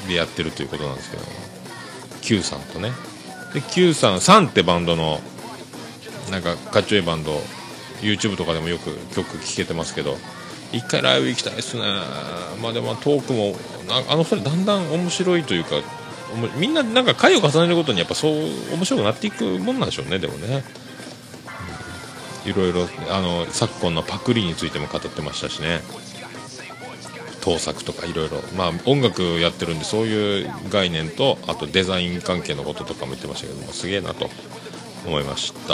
[0.08, 1.24] でやってるということなんですけど。
[2.22, 2.92] Q さんとね。
[3.54, 5.20] で Q さんサンってバンドの
[6.32, 7.42] なんかかっちょいいバンド。
[8.02, 10.18] YouTube とかでもよく曲聴けてますけど。
[10.72, 11.84] 一回ライブ行きたいですね。
[12.62, 13.56] まあでもトークも
[13.88, 15.76] なあの二人だんだん面白いというか
[16.58, 18.34] みんななんか回を重ねるごとにやっぱそう
[18.74, 20.64] 面白くなっていくもんなんでしょうねでもね。
[22.46, 25.82] いろいろあの昨今のパクリについても語ってましたしね。
[27.42, 34.30] 盗作とかいろいろまあ音楽やってるんでそういう概念とあとデザイン関係のこととかも言ってましたけどもすげえなと
[35.06, 35.74] 思いました。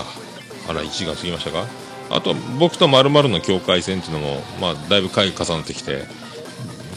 [0.67, 1.67] あら1時間過ぎましたか？
[2.09, 6.05] あと僕とまるの境界線っていうのもまあだいぶ回重なってきて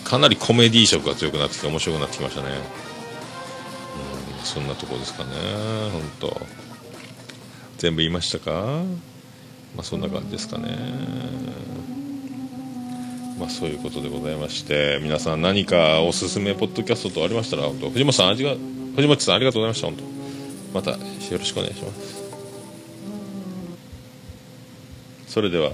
[0.04, 2.48] かなりコメディー色が強くなってきて面白くなってきましたね。
[4.38, 5.30] うんそんなとこですかね
[5.92, 6.46] 本当。
[7.76, 8.80] 全部言いましたか？
[9.76, 10.76] まあそんな感じですかね。
[13.38, 18.54] まあそういうことでございまして皆さん何かおすすめポッドキャストとありましたら本当藤本さん味が
[18.94, 20.04] 藤本さんありがとうございました本当。
[20.74, 20.98] またよ
[21.38, 22.22] ろしくお願いします。
[25.26, 25.72] それでは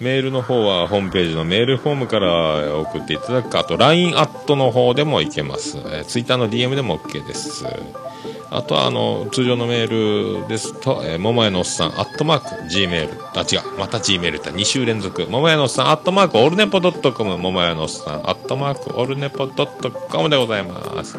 [0.00, 3.50] メールの方はホームページのメールフォームから送っていただく。
[3.50, 7.64] かあと LINE アットの方でもいけます、えー、Twitter の DM でも OK です。
[8.50, 13.78] あとはあの通常のメールですと、えー、桃屋のおっさんアットマーク Gmail あ違う。
[13.78, 15.26] また Gmail って2週連続。
[15.28, 17.36] 桃屋のおっさんアットマークオルネポドットコム。
[17.36, 21.18] 桃屋のおっさんアットマークオルネポドットコムでございます。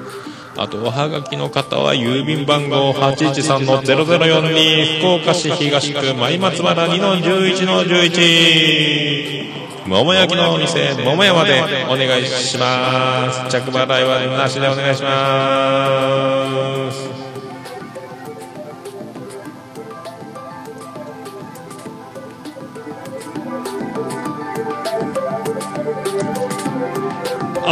[0.61, 13.47] あとおはがきの方は郵便番号813-0042福岡市東区前松原2の11の11桃焼きのお店桃屋までお願いします。
[13.49, 17.07] 着払いはなしでお願いします。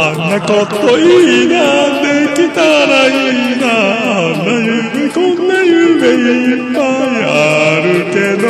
[0.00, 2.07] あんなこといいな
[2.54, 3.10] たらい
[3.54, 6.82] いなあんな夢こんな夢いっぱい
[7.24, 7.32] あ
[7.84, 8.46] るけど。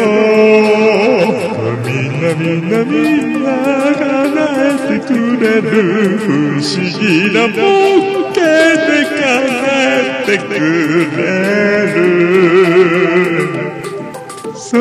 [1.85, 2.93] みんなみんなみ
[3.23, 3.47] んな
[3.95, 4.05] 叶
[4.59, 5.67] えてくれる
[6.19, 6.23] 不
[6.59, 6.67] 思
[6.99, 7.01] 議
[7.33, 7.55] なボ
[8.33, 9.23] ケで叶
[9.77, 10.51] えてく
[11.17, 11.21] れ
[11.95, 11.97] る。
[14.55, 14.81] それ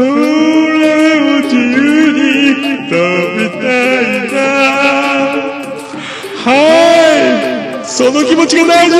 [1.22, 1.87] を自由
[7.98, 8.96] その気持ちが大事。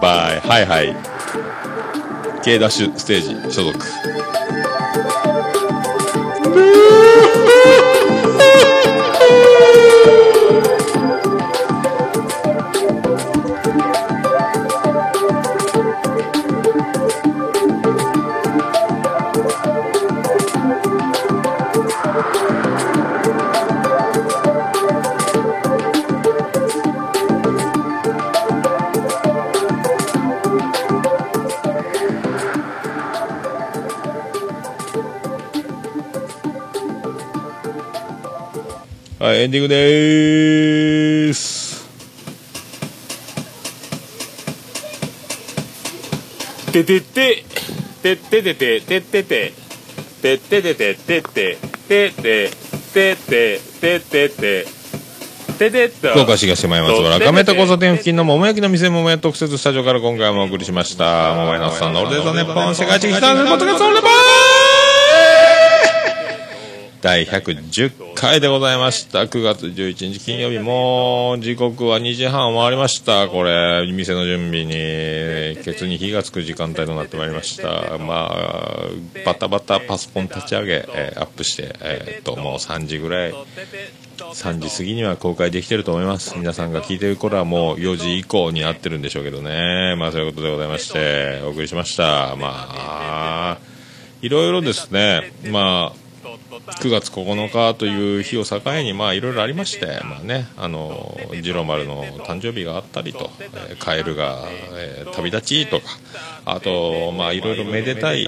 [0.00, 0.40] バイ。
[0.40, 0.96] はいはい。
[2.42, 3.78] K ダッシュステージ所属。
[6.48, 7.07] はい
[39.38, 41.86] エンディングでーす。
[46.72, 47.44] ててて。
[48.02, 48.80] てててて。
[48.80, 49.54] ててててて。
[50.18, 52.50] てててて。
[52.92, 54.66] てててて。
[55.56, 56.08] ててて。
[56.08, 61.34] 福岡市東前松原亀田交差点付近の桃焼きの店桃屋特設スタジオから今回もお送りしました。
[61.34, 64.27] 桃屋のさんのオールデイズ・ネッポン世界一北のポッドキャストオールデイズ
[67.00, 69.20] 第110回でございました。
[69.20, 70.58] 9月11日金曜日。
[70.58, 73.28] もう時刻は2時半を回りました。
[73.28, 77.98] これ店の準備にケツに火がつく時間帯となってまいりました。
[77.98, 78.88] まあ
[79.24, 83.34] バタバタパソコン立ち上げ、えーアップして、えーっともう3時ぐらい。
[84.18, 86.36] 3時過ぎには公開できてると思います。
[86.36, 89.94] 皆さんが聞いてる頃はもう4時以降になってるんでしょうけどね。
[89.96, 92.34] まあそういうことでございましてお送りしました。
[92.34, 93.58] まあ
[94.20, 95.32] いろいろですね。
[95.44, 96.07] まあ
[96.66, 104.44] 9月9日という日を境にいろいろありましてまあねあの次郎丸の誕生日があったりと、えーカエルが、
[104.74, 105.84] えー旅立ちとか
[106.44, 108.26] あといろいろめでたい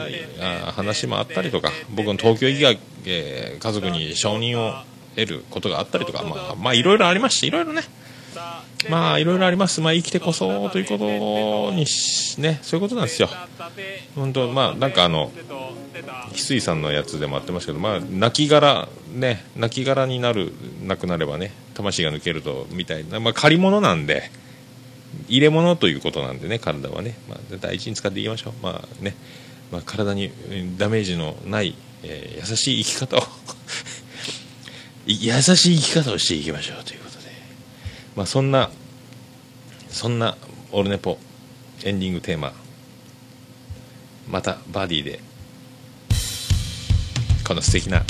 [0.72, 2.70] 話もあったりとか僕の東京行きが、
[3.06, 4.74] えー家族に承認を
[5.16, 6.24] 得ることがあったりとか
[6.58, 7.82] まあいろいろありましていろいろね
[8.88, 13.28] まあいろいろあります、まあ、生きてこそということにしねそういうことなんですよ。
[14.14, 15.30] 本当まあなんかあの
[16.30, 20.52] 翡翠さんのやつでもあってますけどまあ亡骸ね亡骸になる
[20.82, 24.30] なくなればね魂が抜けるとみたいなまあ借り物なんで
[25.28, 28.52] 入れ物ということなんでね体はね、まあ、大事に使っていきましょう。
[28.62, 29.14] まあね、
[29.72, 30.30] まあ、体に
[30.78, 33.22] ダメージのない、えー優しい生き方を
[35.06, 36.99] 優しい生き方をしていきましょうという。
[38.16, 38.70] まあそんな
[39.88, 40.36] そんな
[40.72, 41.18] オルネポ
[41.84, 42.52] エンディングテーマ
[44.28, 45.20] またバディで
[47.46, 48.02] この素敵な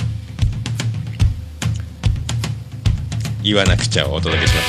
[3.42, 4.66] 言わなくちゃをお届けしまし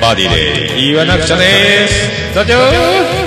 [0.00, 3.23] たバディで言わなくちゃです。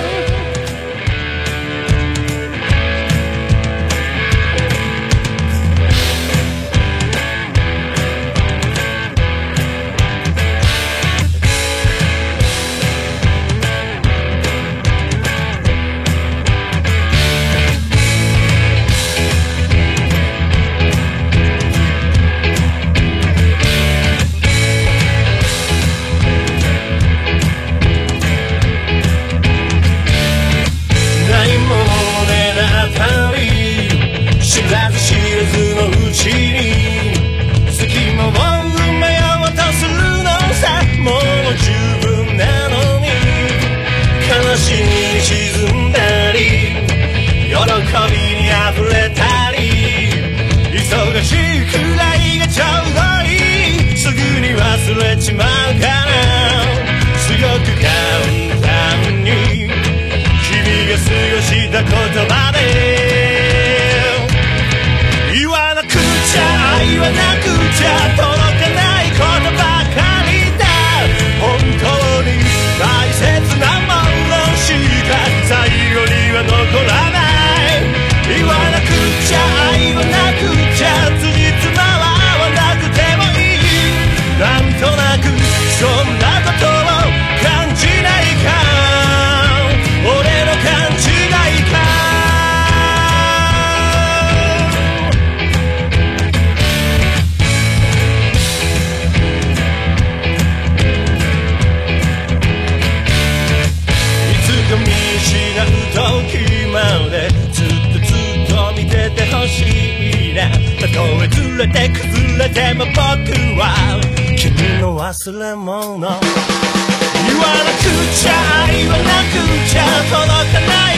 [115.32, 117.84] れ物言わなく
[118.16, 119.36] ちゃ言わなく
[119.68, 120.97] ちゃ届かない。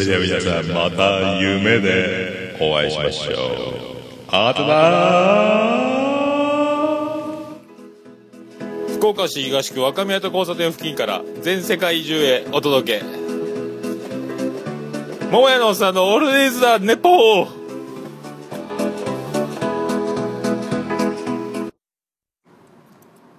[0.00, 3.36] れでは皆さんまた夢でお会いしましょう。
[4.28, 5.90] あとだ
[8.96, 13.04] 福岡市東区若宮と交差点付近から全世界中へお届け。
[15.30, 17.60] 桃屋のおっさんのオールデイズだネポー。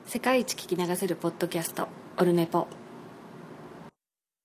[0.06, 2.68] 世界一聞き流せるポッドキャストオルネポ